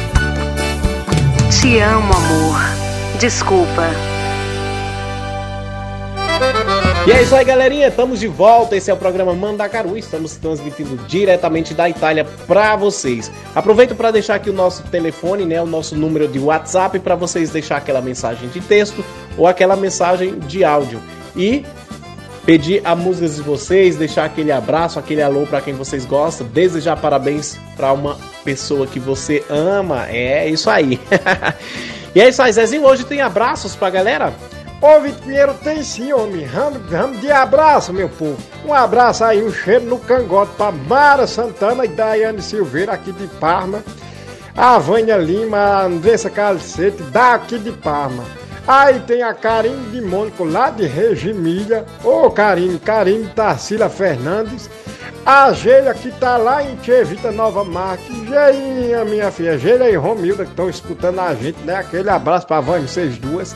[1.49, 2.80] Te amo, amor.
[3.21, 3.87] Desculpa.
[7.05, 7.87] E é isso aí, galerinha.
[7.87, 8.75] Estamos de volta.
[8.75, 9.95] Esse é o programa Mandacaru.
[9.95, 13.31] Estamos transmitindo diretamente da Itália para vocês.
[13.53, 17.51] Aproveito para deixar aqui o nosso telefone, né, o nosso número de WhatsApp para vocês
[17.51, 19.05] deixar aquela mensagem de texto
[19.37, 20.99] ou aquela mensagem de áudio
[21.35, 21.63] e
[22.43, 26.97] pedir a música de vocês, deixar aquele abraço, aquele alô para quem vocês gostam, desejar
[26.99, 30.07] parabéns para uma pessoa que você ama.
[30.09, 30.99] É isso aí.
[32.13, 32.85] e é isso aí, Zezinho.
[32.85, 34.33] Hoje tem abraços pra galera.
[34.81, 36.43] Ô, Vitor Pinheiro, tem sim, homem.
[36.43, 36.79] Ramo
[37.19, 38.37] de abraço, meu povo.
[38.65, 43.27] Um abraço aí, um cheiro no cangote pra Mara Santana e Daiane Silveira, aqui de
[43.27, 43.83] Parma.
[44.57, 48.23] A Vânia Lima, a Andressa Calcete, daqui de Parma.
[48.67, 51.85] Aí tem a Karine de Mônico, lá de Regimilha.
[52.03, 54.69] Ô, Karine, Karine Tarsila Fernandes.
[55.25, 58.15] A Geila, que tá lá em Tchevita Nova Marques.
[58.27, 59.57] Geilinha, minha filha.
[59.57, 61.75] Geila e Romilda, que estão escutando a gente, né?
[61.75, 63.55] Aquele abraço pra vocês duas.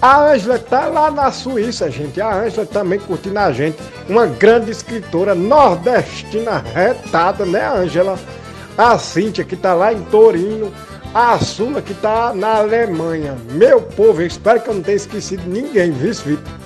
[0.00, 2.20] A Ângela tá lá na Suíça, gente.
[2.20, 3.78] A Ângela também curtindo a gente.
[4.08, 8.18] Uma grande escritora nordestina retada, né, Ângela?
[8.76, 10.72] a Cíntia que tá lá em Torino,
[11.12, 13.36] a Sula que tá na Alemanha.
[13.52, 16.59] Meu povo, eu espero que eu não tenha esquecido ninguém, viu, Vitor?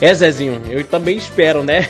[0.00, 1.86] É, Zezinho, eu também espero, né?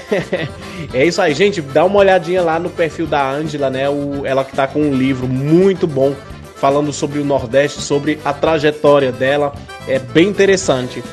[0.93, 1.61] é isso aí, gente.
[1.61, 3.89] Dá uma olhadinha lá no perfil da Ângela, né?
[3.89, 6.15] O, ela que tá com um livro muito bom
[6.57, 9.53] falando sobre o Nordeste, sobre a trajetória dela.
[9.87, 11.05] É bem interessante.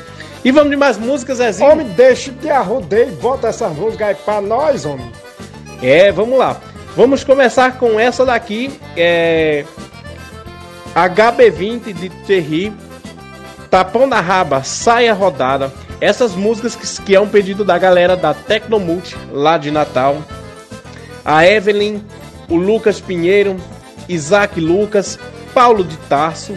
[0.44, 1.70] E vamos de mais músicas, Zezinho?
[1.70, 5.10] Homem, deixa de arrodeio e bota essa música aí pra nós, homem.
[5.82, 6.60] É, vamos lá.
[6.96, 8.72] Vamos começar com essa daqui.
[8.96, 9.64] É.
[10.94, 12.72] HB20 de Terry.
[13.70, 15.72] Tapão na raba, saia rodada.
[16.00, 20.18] Essas músicas que, que é um pedido da galera da Tecnomult, lá de Natal.
[21.24, 22.00] A Evelyn,
[22.48, 23.56] o Lucas Pinheiro,
[24.08, 25.18] Isaac Lucas,
[25.52, 26.56] Paulo de Tarso.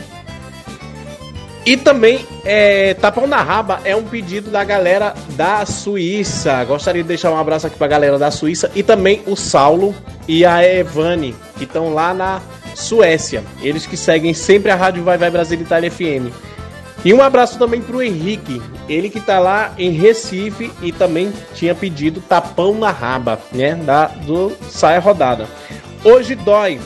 [1.66, 6.64] E também, é, Tapão na Raba é um pedido da galera da Suíça.
[6.64, 8.72] Gostaria de deixar um abraço aqui pra galera da Suíça.
[8.74, 9.94] E também o Saulo
[10.28, 12.42] e a Evane, que estão lá na
[12.74, 13.44] Suécia.
[13.62, 16.34] Eles que seguem sempre a Rádio Vai Vai Brasil Itália FM.
[17.04, 21.74] E um abraço também pro Henrique, ele que tá lá em Recife e também tinha
[21.74, 25.48] pedido Tapão na Raba, né, da do Saia Rodada.
[26.04, 26.80] Hoje dói.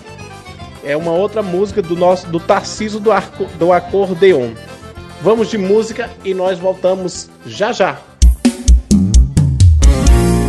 [0.83, 4.51] É uma outra música do nosso do Tarciso do, arco, do acordeon.
[5.21, 7.97] Vamos de música e nós voltamos já já.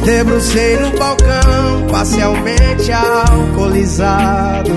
[0.05, 4.71] Debrucei no balcão, parcialmente alcoolizado.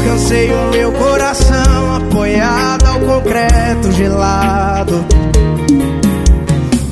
[0.00, 5.04] Descansei o meu coração apoiado ao concreto gelado.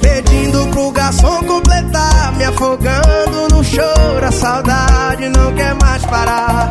[0.03, 4.27] Pedindo pro garçom completar, me afogando no choro.
[4.27, 6.71] A saudade não quer mais parar.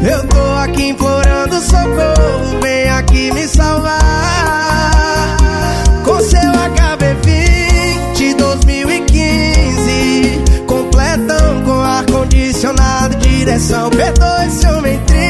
[0.00, 4.00] Eu tô aqui implorando socorro, vem aqui me salvar.
[6.04, 13.90] Com seu HB20 2015, completão com ar-condicionado, direção.
[13.90, 14.34] Perdoe
[14.84, 15.23] homem triste que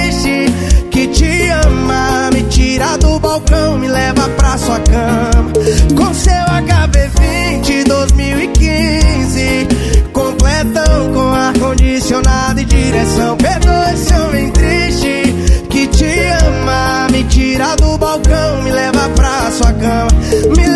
[2.32, 5.52] Me tira do balcão, me leva pra sua cama.
[5.96, 9.68] Com seu HB20 2015,
[10.12, 13.36] completão com ar-condicionado e direção.
[13.36, 15.34] Perdoe esse homem triste
[15.70, 16.04] que te
[16.44, 17.08] ama.
[17.10, 20.10] Me tira do balcão, me leva pra sua cama.
[20.56, 20.73] Me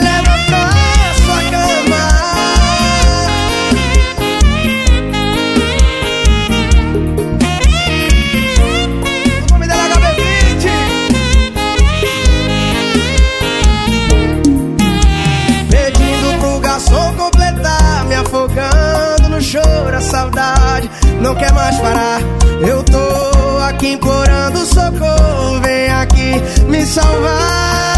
[21.21, 22.21] não quer mais parar.
[22.67, 26.33] Eu tô aqui implorando socorro, vem aqui
[26.69, 27.89] me salvar.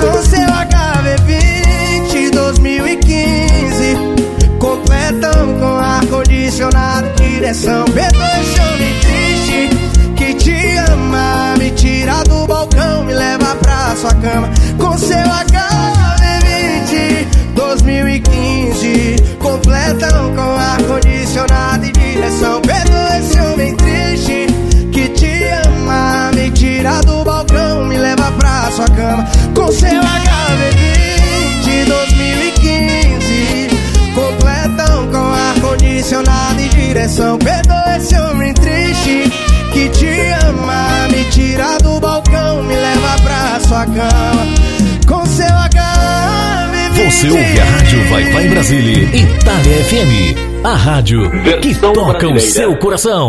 [0.00, 3.96] Com seu HB20 2015,
[4.58, 7.84] completão com ar-condicionado, direção.
[7.86, 9.70] Perdoe esse homem triste
[10.16, 14.48] que te ama, me tira do balcão, me leva pra sua cama.
[14.78, 16.19] Com seu HB20
[17.70, 22.60] 2015, completão com ar-condicionado e direção.
[22.62, 24.46] Perdoe esse homem triste
[24.92, 29.24] que te ama, me tira do balcão, me leva pra sua cama.
[29.54, 33.68] Com seu HB20 2015,
[34.16, 37.38] completão com ar-condicionado e direção.
[37.38, 39.30] Perdoe esse homem triste
[39.72, 40.08] que te
[40.44, 44.19] ama, me tira do balcão, me leva pra sua cama.
[47.20, 50.64] Você ouve a Rádio Vai Vai Brasília, Itália FM.
[50.64, 51.30] A rádio
[51.60, 53.28] que toca o seu coração.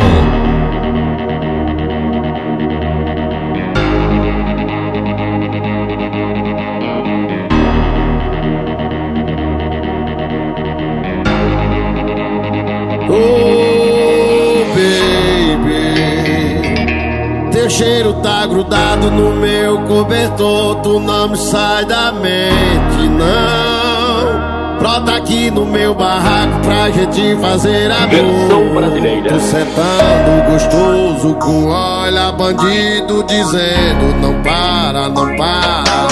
[20.22, 20.76] Cobertor.
[20.82, 24.52] Tu não me sai da mente, não.
[24.80, 28.10] Brota aqui no meu barraco pra gente fazer amor.
[28.10, 29.30] Versão brasileira.
[29.30, 36.08] Tô sentando gostoso com olha bandido dizendo não para, não para.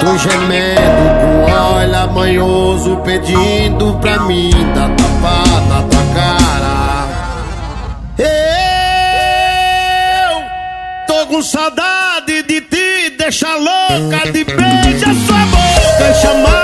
[0.00, 6.78] Tô gemendo com olha manhoso pedindo pra mim dar tapa na tua cara.
[8.18, 8.34] Eu
[11.06, 11.97] tô com saudade de
[13.28, 16.57] te deixar louca de beijar sua boca e chamar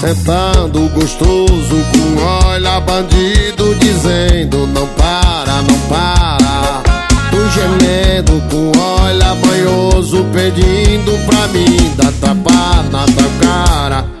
[0.00, 6.82] sentando gostoso com olha bandido Dizendo não para, não para.
[7.30, 14.19] Tu gemendo com olha banhoso Pedindo pra mim dar tapa na tua cara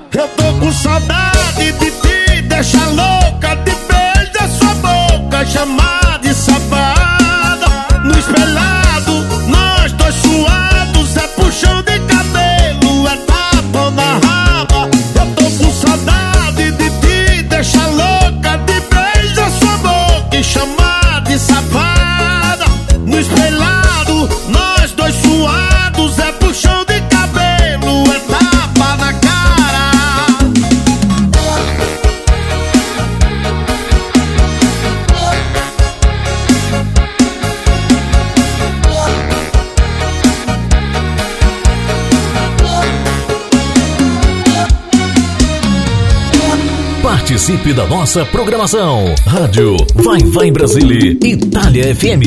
[47.50, 49.12] Participe da nossa programação.
[49.26, 52.22] Rádio Vai Vai Brasília, Itália FM.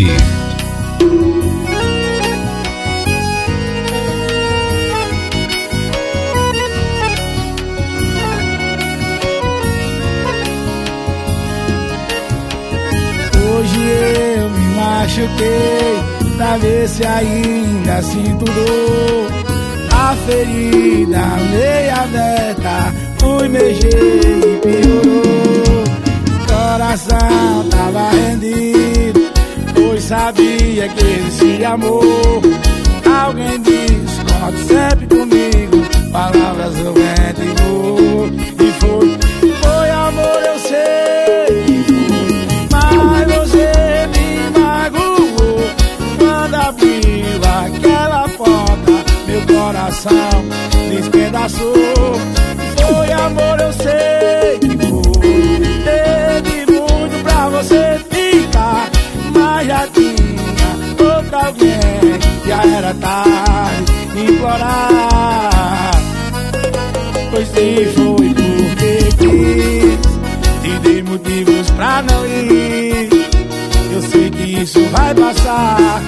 [13.38, 13.80] Hoje
[14.36, 19.32] eu me machuquei pra ver se ainda sinto dor.
[19.90, 25.84] A ferida meia aberta, fui mexer e piorou.
[26.48, 29.22] Coração tava rendido,
[29.74, 32.42] pois sabia que ele se amou.
[33.24, 35.78] Alguém disse, conte sempre comigo,
[36.12, 37.44] palavras eu entro
[38.60, 39.18] e foi,
[39.62, 41.24] foi amor, eu sei.
[42.72, 45.70] Mas você me magoou
[46.18, 48.92] Quando abriu aquela porta
[49.28, 50.44] Meu coração
[50.90, 51.74] despedaçou
[52.88, 54.60] Foi amor, eu sei.
[54.60, 55.24] Que foi
[55.84, 58.90] Teve muito pra você ficar.
[59.34, 62.20] Mas já tinha outra alguém.
[62.46, 65.92] Já era tarde de implorar.
[67.32, 70.04] Pois se foi porque quis.
[70.62, 73.10] Te dei motivos pra não ir.
[73.94, 76.02] Eu sei que isso vai passar,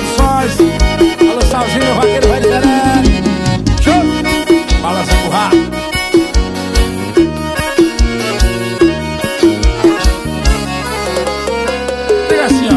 [0.00, 0.56] Produções,
[1.28, 3.10] alô Salzinho, vaqueiro vai liderando.
[3.82, 4.02] Show!
[4.80, 5.56] Balança rato.
[12.28, 12.74] Diga assim, ó.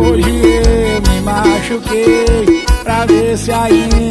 [0.00, 4.07] Hoje eu me machuquei pra ver se ainda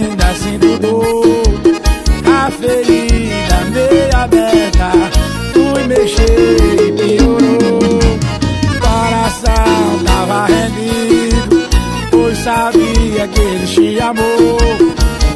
[14.08, 14.58] amou.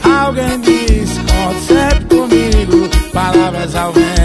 [0.03, 4.20] Alguém disse, conte sempre comigo, palavras ao vento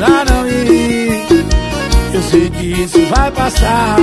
[0.00, 1.10] pra não ir.
[2.12, 3.96] Eu sei que isso vai passar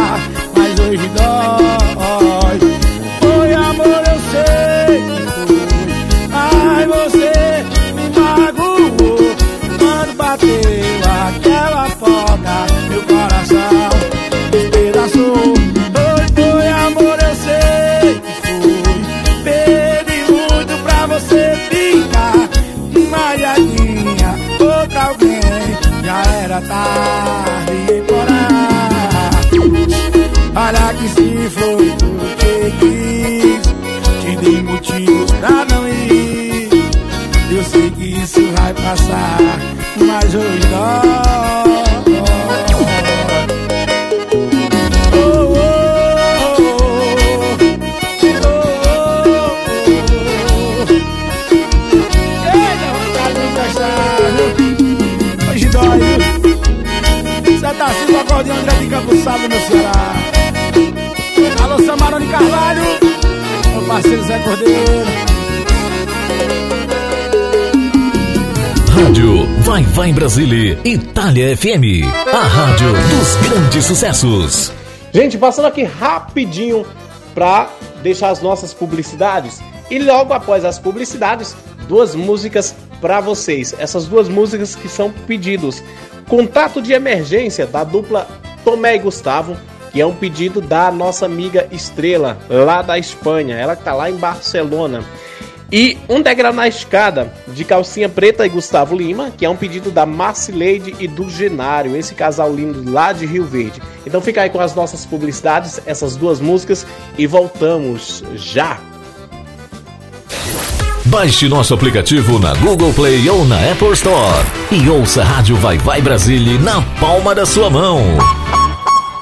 [0.56, 2.27] Mas hoje dói
[59.08, 60.14] Campo Salve, meu Ceará
[61.64, 62.82] Alô, Samarone Carvalho
[63.72, 64.92] Meu parceiro Zé Cordeiro
[68.92, 72.04] Rádio Vai Vai Brasília, Itália FM.
[72.34, 74.74] A rádio dos grandes sucessos.
[75.14, 76.86] Gente, passando aqui rapidinho
[77.34, 77.70] para
[78.02, 81.56] deixar as nossas publicidades e logo após as publicidades,
[81.88, 83.74] duas músicas para vocês.
[83.78, 85.84] Essas duas músicas que são pedidos.
[86.28, 88.28] Contato de emergência da dupla
[88.68, 89.56] Tomé e Gustavo,
[89.94, 93.56] que é um pedido da nossa amiga Estrela, lá da Espanha.
[93.56, 95.06] Ela que tá lá em Barcelona.
[95.72, 99.90] E um degrau na escada de calcinha preta e Gustavo Lima, que é um pedido
[99.90, 103.82] da Marcileide e do Genário, esse casal lindo lá de Rio Verde.
[104.06, 106.86] Então fica aí com as nossas publicidades, essas duas músicas
[107.18, 108.78] e voltamos já.
[111.06, 115.78] Baixe nosso aplicativo na Google Play ou na Apple Store e ouça a Rádio Vai
[115.78, 118.02] Vai Brasília na palma da sua mão.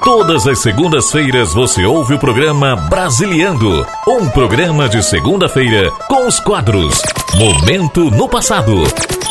[0.06, 7.02] Todas as segundas-feiras você ouve o programa Brasiliando, um programa de segunda-feira com os quadros
[7.34, 8.84] Momento no Passado,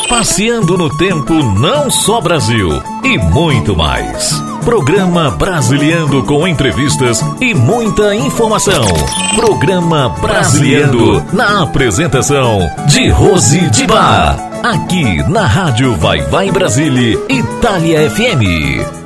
[0.06, 2.68] Passeando no Tempo Não Só Brasil
[3.02, 4.38] e muito mais.
[4.66, 8.84] Programa Brasiliando com entrevistas e muita informação.
[9.34, 14.36] Programa Brasiliando na apresentação de Rose de Bar.
[14.62, 19.05] Aqui na Rádio Vai Vai Brasília, Itália FM.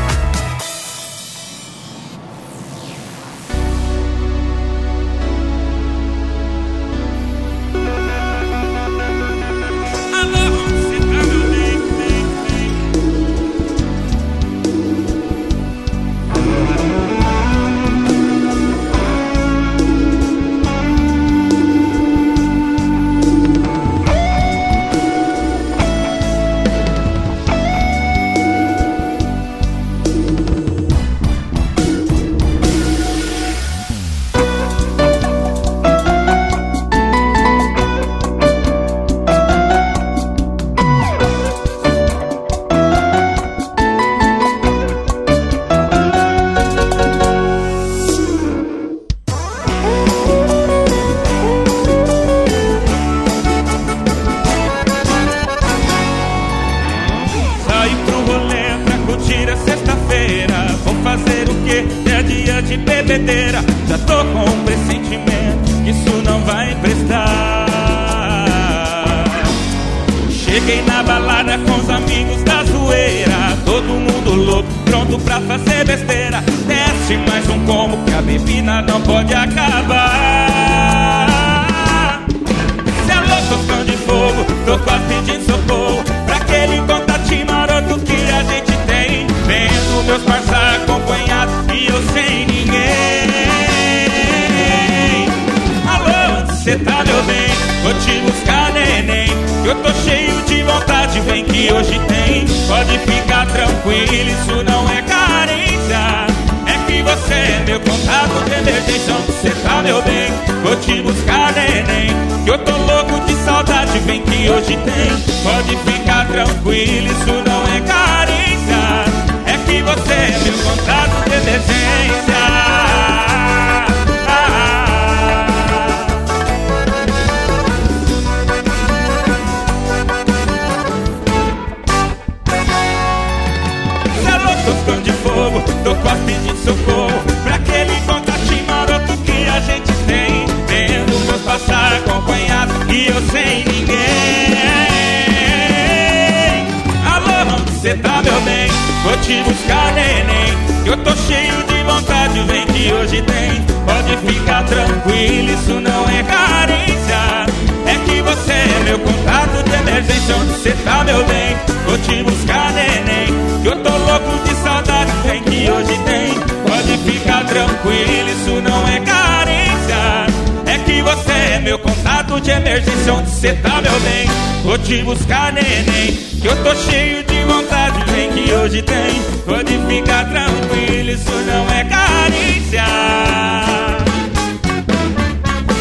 [171.31, 172.01] É meu contato
[172.31, 174.27] contato de emergência onde cê tá, meu bem.
[174.63, 179.21] Vou te buscar, neném, que eu tô cheio de vontade, vem que hoje tem.
[179.45, 182.83] Pode ficar tranquilo, isso não é carícia.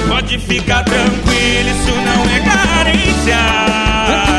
[0.09, 3.37] Pode ficar tranquilo, isso não é carícia.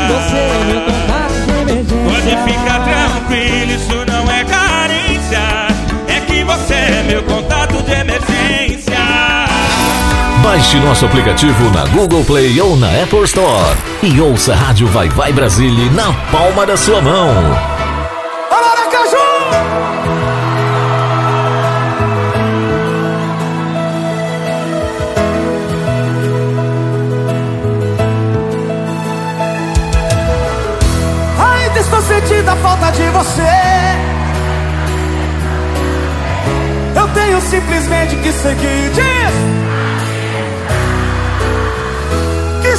[0.08, 2.02] Você é meu contato de emergência.
[2.04, 5.44] Pode ficar tranquilo, isso não é carícia.
[6.08, 8.61] É que você é meu contato de emergência.
[10.42, 15.08] Baixe nosso aplicativo na Google Play ou na Apple Store e ouça a Rádio Vai
[15.08, 17.32] Vai Brasília na palma da sua mão.
[31.38, 33.42] Ainda estou sentindo a falta de você.
[36.96, 38.90] Eu tenho simplesmente que seguir.
[38.92, 39.41] Diz!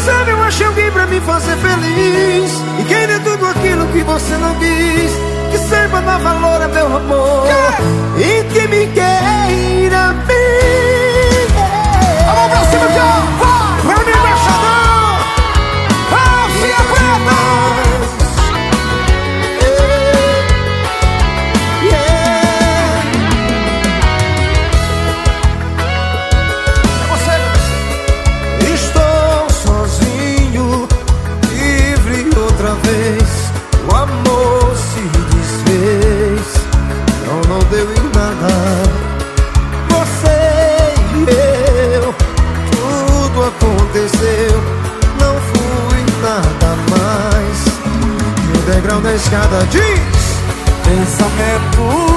[0.03, 4.55] Sabe eu achei alguém pra me fazer feliz E queira tudo aquilo que você não
[4.55, 5.11] quis
[5.51, 7.47] Que saiba dar valor a meu amor
[8.17, 10.43] E que me queira bem
[12.25, 13.21] Vamos pra cima, John!
[13.39, 13.95] Vai!
[13.95, 15.13] Vai, me embaixador!
[16.11, 17.72] Alcinha preta!
[49.15, 50.39] Escada diz:
[50.83, 52.12] Pensamentos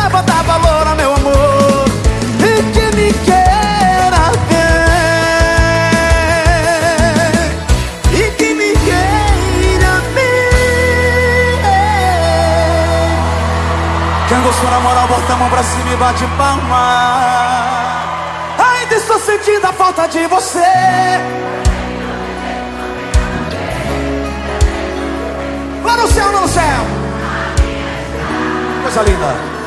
[0.00, 1.84] Saiba dar valor ao meu amor
[2.38, 4.78] E que me queira bem.
[8.18, 11.60] E que me queira bem.
[14.26, 18.00] Quem gostou na moral, bota a mão pra cima e bate palma.
[18.58, 20.58] Ainda estou sentindo a falta de você.
[25.84, 26.86] Lá no céu, lá no céu.
[28.82, 29.59] Coisa linda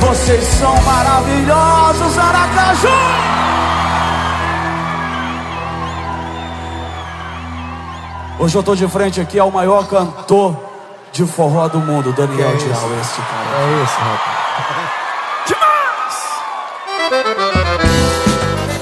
[0.00, 2.88] Vocês são maravilhosos, Aracaju!
[8.38, 10.56] Hoje eu tô de frente aqui ao maior cantor
[11.12, 13.00] de forró do mundo, Daniel Que Dial, isso?
[13.00, 13.58] esse cara.
[13.58, 14.42] É isso, rapaz.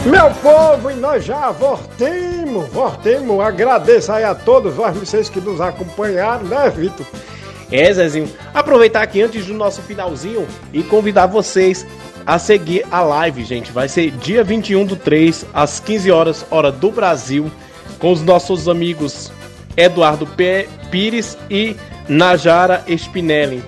[0.06, 3.40] Meu povo, e nós já voltemos Voltemos, voltemos.
[3.40, 7.06] Agradeço aí a todos vocês que nos acompanharam, né, Vitor?
[7.70, 8.28] É, Zezinho.
[8.52, 11.86] Aproveitar aqui antes do nosso finalzinho e convidar vocês
[12.26, 13.72] a seguir a live, gente.
[13.72, 17.50] Vai ser dia 21 do 3, às 15 horas, hora do Brasil,
[17.98, 19.30] com os nossos amigos
[19.76, 20.28] Eduardo.
[20.90, 21.76] Pires e
[22.08, 23.62] Najara Spinelli.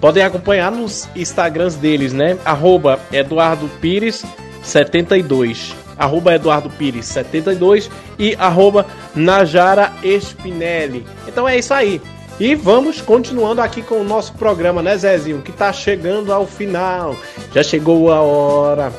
[0.00, 2.38] Podem acompanhar nos Instagrams deles, né?
[2.44, 4.24] Arroba Eduardo Pires
[4.62, 5.74] 72.
[5.96, 11.06] Arroba Eduardo Pires 72 e arroba Najara Spinelli.
[11.26, 12.00] Então é isso aí.
[12.38, 15.40] E vamos continuando aqui com o nosso programa, né, Zezinho?
[15.40, 17.14] Que tá chegando ao final.
[17.54, 18.92] Já chegou a hora.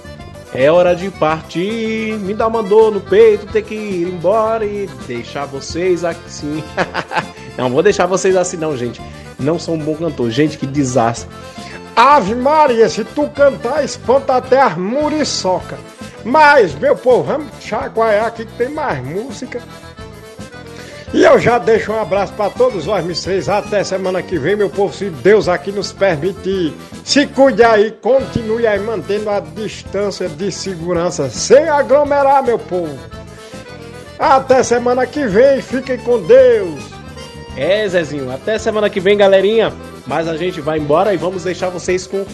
[0.53, 2.17] É hora de partir.
[2.19, 6.63] Me dá uma dor no peito, ter que ir embora e deixar vocês assim.
[7.57, 9.01] não vou deixar vocês assim, não, gente.
[9.37, 10.29] Não sou um bom cantor.
[10.29, 11.29] Gente, que desastre.
[11.93, 15.77] Ave Maria, se tu cantar, espanta até as muriçoca.
[16.23, 19.61] Mas, meu povo, vamos chacoalhar aqui que tem mais música.
[21.13, 23.47] E eu já deixo um abraço para todos os vocês.
[23.47, 26.73] Até semana que vem, meu povo, se Deus aqui nos permitir.
[27.03, 32.97] Se cuide aí, continue aí mantendo a distância de segurança, sem aglomerar, meu povo.
[34.17, 36.83] Até semana que vem, fiquem com Deus.
[37.55, 39.71] É, Zezinho, até semana que vem, galerinha.
[40.07, 42.25] Mas a gente vai embora e vamos deixar vocês com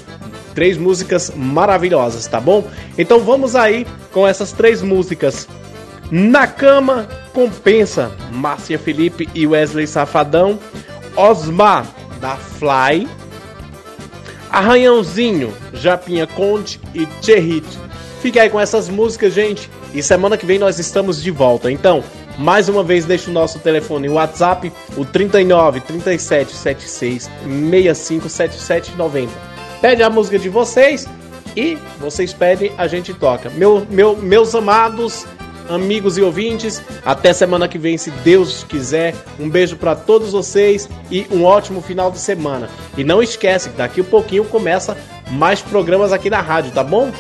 [0.53, 2.63] três músicas maravilhosas, tá bom?
[2.97, 5.47] Então vamos aí com essas três músicas.
[6.11, 8.11] Na cama, compensa.
[8.31, 10.59] Márcia Felipe e Wesley Safadão.
[11.15, 11.87] Osmar,
[12.19, 13.07] da Fly.
[14.51, 17.65] Arranhãozinho, Japinha Conte e Tcherrit.
[18.21, 19.69] Fique aí com essas músicas, gente.
[19.93, 21.71] E semana que vem nós estamos de volta.
[21.71, 22.03] Então,
[22.37, 28.95] mais uma vez, deixa o nosso telefone o WhatsApp, o 39 37 76 65 77
[28.97, 29.31] 90.
[29.81, 31.07] Pede a música de vocês
[31.55, 33.49] e vocês pedem, a gente toca.
[33.51, 35.25] Meu, meu, meus amados
[35.69, 39.15] amigos e ouvintes, até semana que vem, se Deus quiser.
[39.39, 42.69] Um beijo para todos vocês e um ótimo final de semana.
[42.97, 44.97] E não esquece que daqui a pouquinho começa
[45.31, 47.11] mais programas aqui na rádio, tá bom?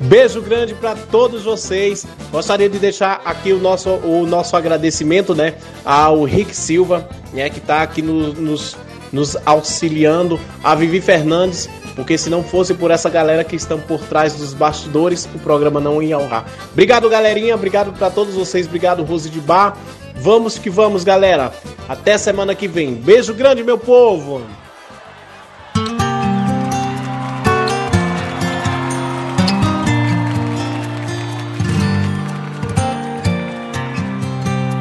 [0.00, 2.06] Beijo grande para todos vocês.
[2.30, 7.58] Gostaria de deixar aqui o nosso, o nosso agradecimento, né, ao Rick Silva, né, que
[7.58, 8.76] está aqui no, nos,
[9.12, 13.98] nos auxiliando, a Vivi Fernandes, porque se não fosse por essa galera que estão por
[14.00, 16.46] trás dos bastidores, o programa não ia ao ar.
[16.70, 19.76] Obrigado, galerinha, obrigado para todos vocês, obrigado, Rose de Bar.
[20.14, 21.52] Vamos que vamos, galera.
[21.88, 22.94] Até semana que vem.
[22.94, 24.42] Beijo grande, meu povo.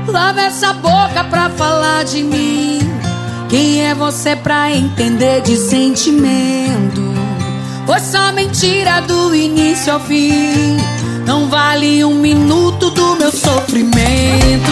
[0.08, 2.95] Lava essa boca pra falar de mim.
[3.50, 7.02] Quem é você pra entender de sentimento?
[7.86, 10.78] Foi só mentira do início ao fim.
[11.26, 14.72] Não vale um minuto do meu sofrimento.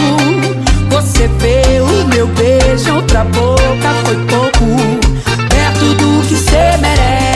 [0.90, 5.24] Você vê o meu beijo, outra boca foi pouco.
[5.48, 7.33] Perto do que cê merece.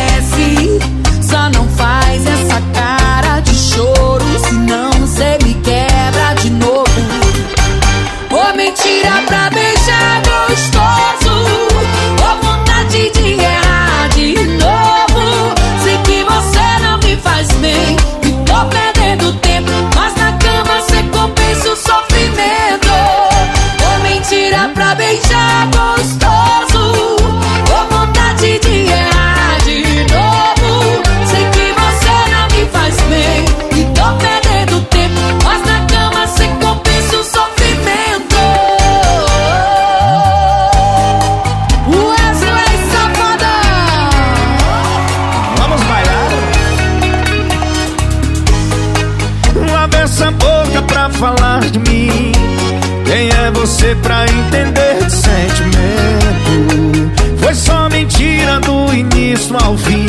[54.24, 57.10] Entender de sentimento?
[57.40, 60.06] Foi só mentira do início ao fim.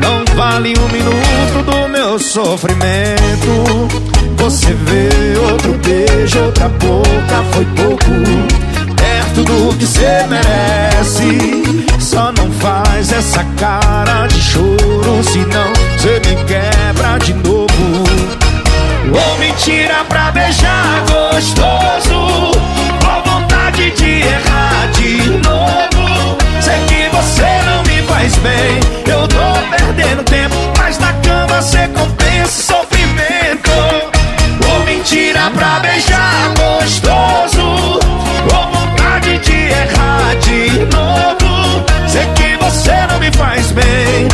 [0.00, 3.88] Não vale um minuto do meu sofrimento.
[4.36, 8.10] Você vê outro beijo, outra boca, foi pouco
[8.96, 11.62] perto do que cê merece.
[11.98, 18.04] Só não faz essa cara de choro, senão cê me quebra de novo.
[19.12, 22.09] Ou mentira pra beijar gostoso,
[28.40, 28.80] bem,
[29.12, 33.70] eu tô perdendo tempo, mas na cama cê compensa o sofrimento.
[34.68, 37.98] Ou mentira pra beijar gostoso,
[38.52, 41.84] ou vontade de errar de novo.
[42.08, 44.28] Sei que você não me faz bem,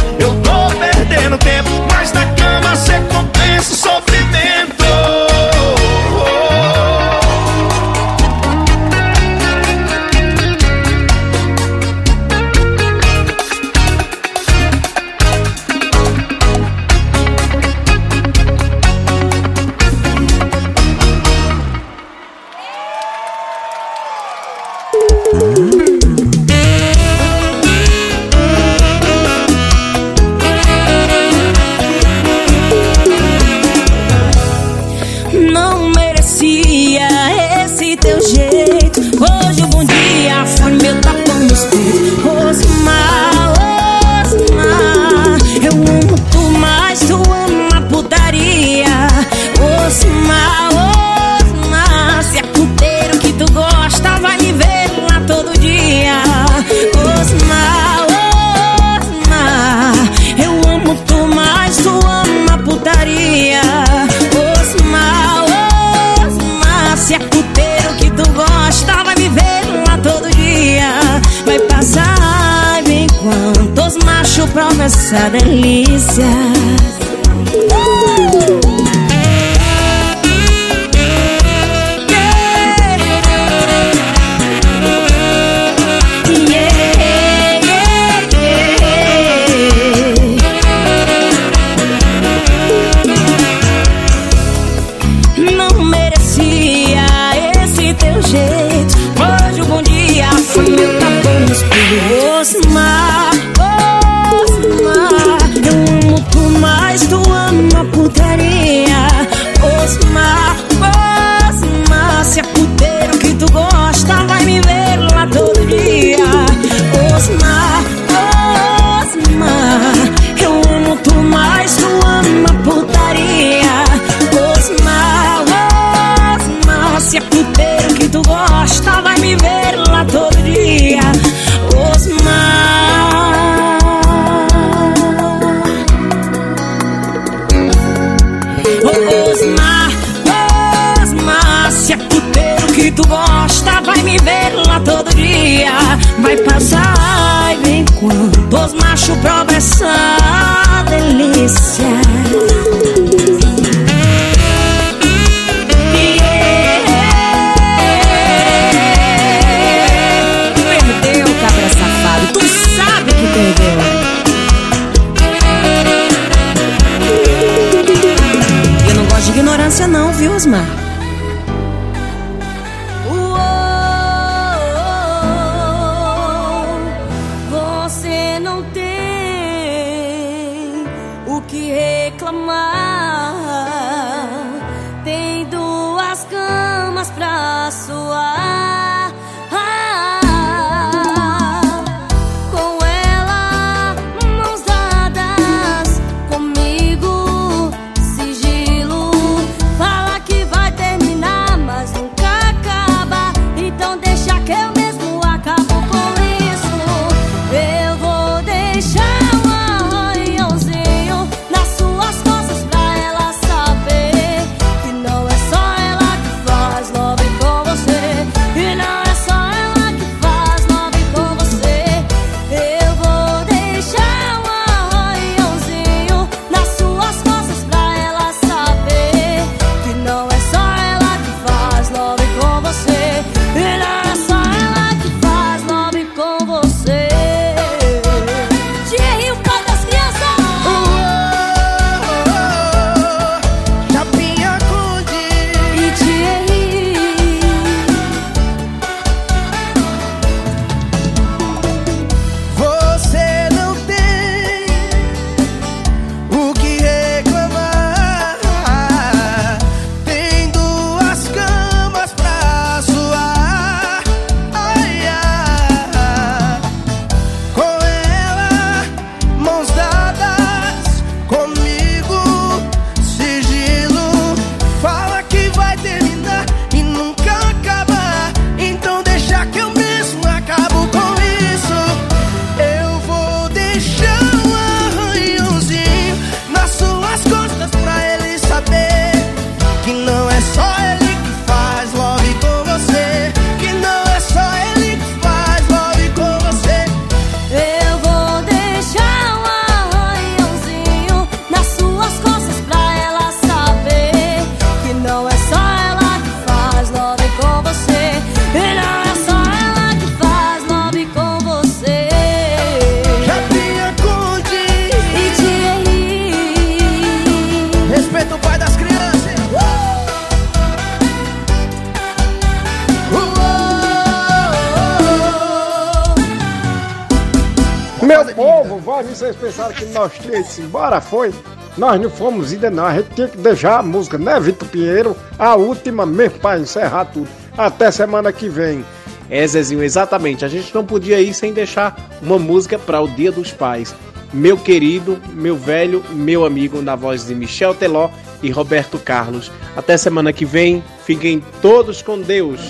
[331.01, 331.33] foi?
[331.77, 335.15] Nós não fomos ainda não, a gente tinha que deixar a música, né, Vitor Pinheiro?
[335.39, 337.29] A última mesmo para encerrar tudo.
[337.57, 338.85] Até semana que vem.
[339.29, 340.45] É, Zezinho, exatamente.
[340.45, 343.95] A gente não podia ir sem deixar uma música para o Dia dos Pais.
[344.33, 348.09] Meu querido, meu velho, meu amigo, na voz de Michel Teló
[348.43, 349.51] e Roberto Carlos.
[349.77, 350.83] Até semana que vem.
[351.05, 352.61] Fiquem todos com Deus.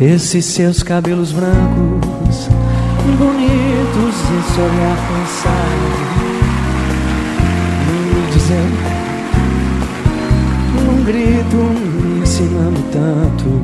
[0.00, 2.48] Esses seus cabelos brancos,
[3.18, 5.85] bonitos, esse olhar cansado
[10.88, 13.60] um grito me ensinando tanto.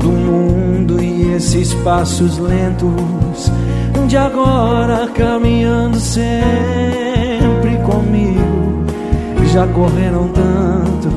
[0.00, 3.52] Do mundo e esses passos lentos
[4.08, 8.86] de agora caminhando sempre comigo.
[9.52, 11.08] Já correram tanto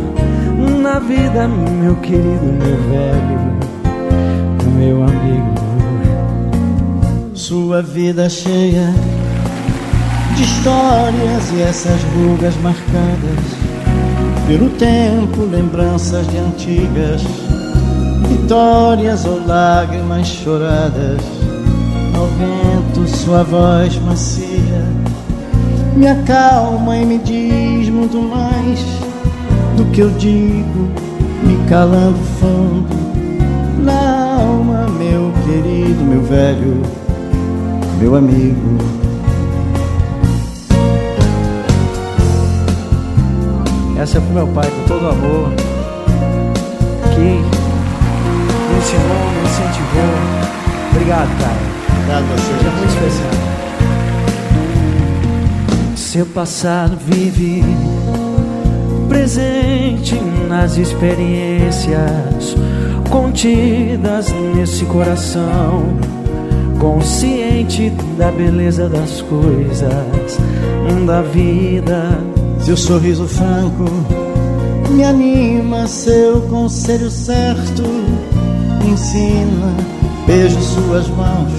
[0.81, 3.59] na vida meu querido meu velho
[4.77, 5.53] meu amigo.
[7.33, 8.93] Sua vida cheia
[10.39, 13.39] de histórias e essas rugas marcadas
[14.47, 17.21] pelo tempo, lembranças de antigas
[18.29, 21.21] vitórias ou lágrimas choradas.
[22.15, 24.85] Ao vento, sua voz macia
[25.95, 28.79] me acalma e me diz muito mais
[29.75, 30.87] do que eu digo,
[31.43, 32.95] me calando fundo
[33.83, 36.81] na alma, meu querido, meu velho,
[37.99, 39.08] meu amigo.
[43.99, 45.49] Essa é pro meu pai com todo amor,
[47.13, 47.43] que me
[48.77, 50.15] ensinou, me incentivou.
[50.91, 51.59] Obrigado, cara.
[51.97, 52.51] Obrigado a você.
[52.65, 53.33] É muito especial.
[55.97, 57.61] Seu passado vive
[59.09, 60.15] presente
[60.47, 62.55] nas experiências
[63.09, 65.83] contidas nesse coração,
[66.79, 70.39] consciente da beleza das coisas,
[71.05, 72.38] da vida.
[72.63, 73.85] Seu sorriso franco
[74.91, 77.83] me anima, seu conselho certo
[78.83, 79.75] me ensina.
[80.25, 81.51] Beijo suas mãos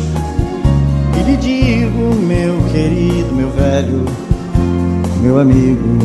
[1.18, 4.04] e lhe digo, meu querido, meu velho,
[5.22, 5.98] meu amigo.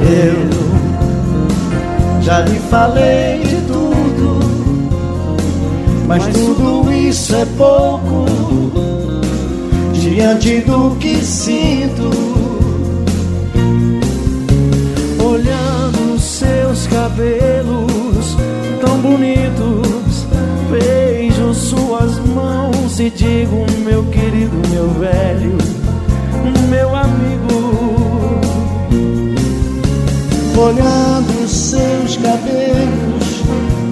[0.00, 0.48] Eu
[2.22, 4.40] já lhe falei de tudo,
[6.06, 8.26] mas tudo isso é pouco
[10.10, 12.10] diante do que sinto.
[15.22, 18.36] Olhando seus cabelos
[18.80, 20.26] tão bonitos,
[20.70, 25.56] beijo suas mãos e digo, meu querido, meu velho,
[26.68, 28.38] meu amigo.
[30.56, 33.42] Olhando seus cabelos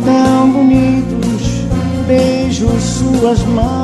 [0.05, 1.63] tão bonitos,
[2.07, 3.76] beijo suas mãos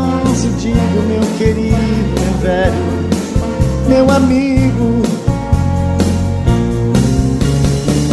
[0.62, 2.86] digo, meu querido, meu velho,
[3.88, 5.02] meu amigo.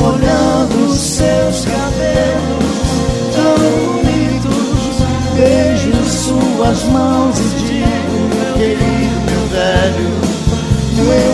[0.02, 2.90] Olhando seus cabelos
[3.36, 3.56] tão
[3.86, 4.98] bonitos,
[5.36, 10.10] beijo suas mãos e digo, meu querido, meu velho,
[10.96, 11.29] meu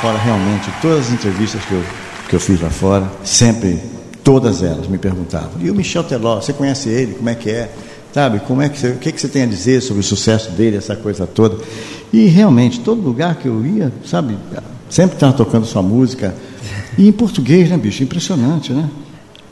[0.00, 1.84] fora, realmente, todas as entrevistas que eu,
[2.28, 3.78] que eu fiz lá fora, sempre,
[4.24, 5.52] todas elas me perguntavam.
[5.60, 7.14] E o Michel Teló, você conhece ele?
[7.14, 7.70] Como é que é?
[8.12, 10.50] Sabe, como é que você, o que, que você tem a dizer sobre o sucesso
[10.52, 11.62] dele, essa coisa toda?
[12.12, 14.36] E realmente, todo lugar que eu ia, sabe,
[14.88, 16.34] sempre estava tocando sua música.
[16.98, 18.02] E em português, né, bicho?
[18.02, 18.88] Impressionante, né?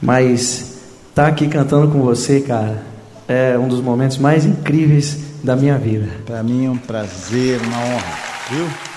[0.01, 0.79] Mas
[1.15, 2.83] tá aqui cantando com você, cara,
[3.29, 6.09] é um dos momentos mais incríveis da minha vida.
[6.25, 8.19] Para mim é um prazer, uma honra,
[8.51, 8.88] viu?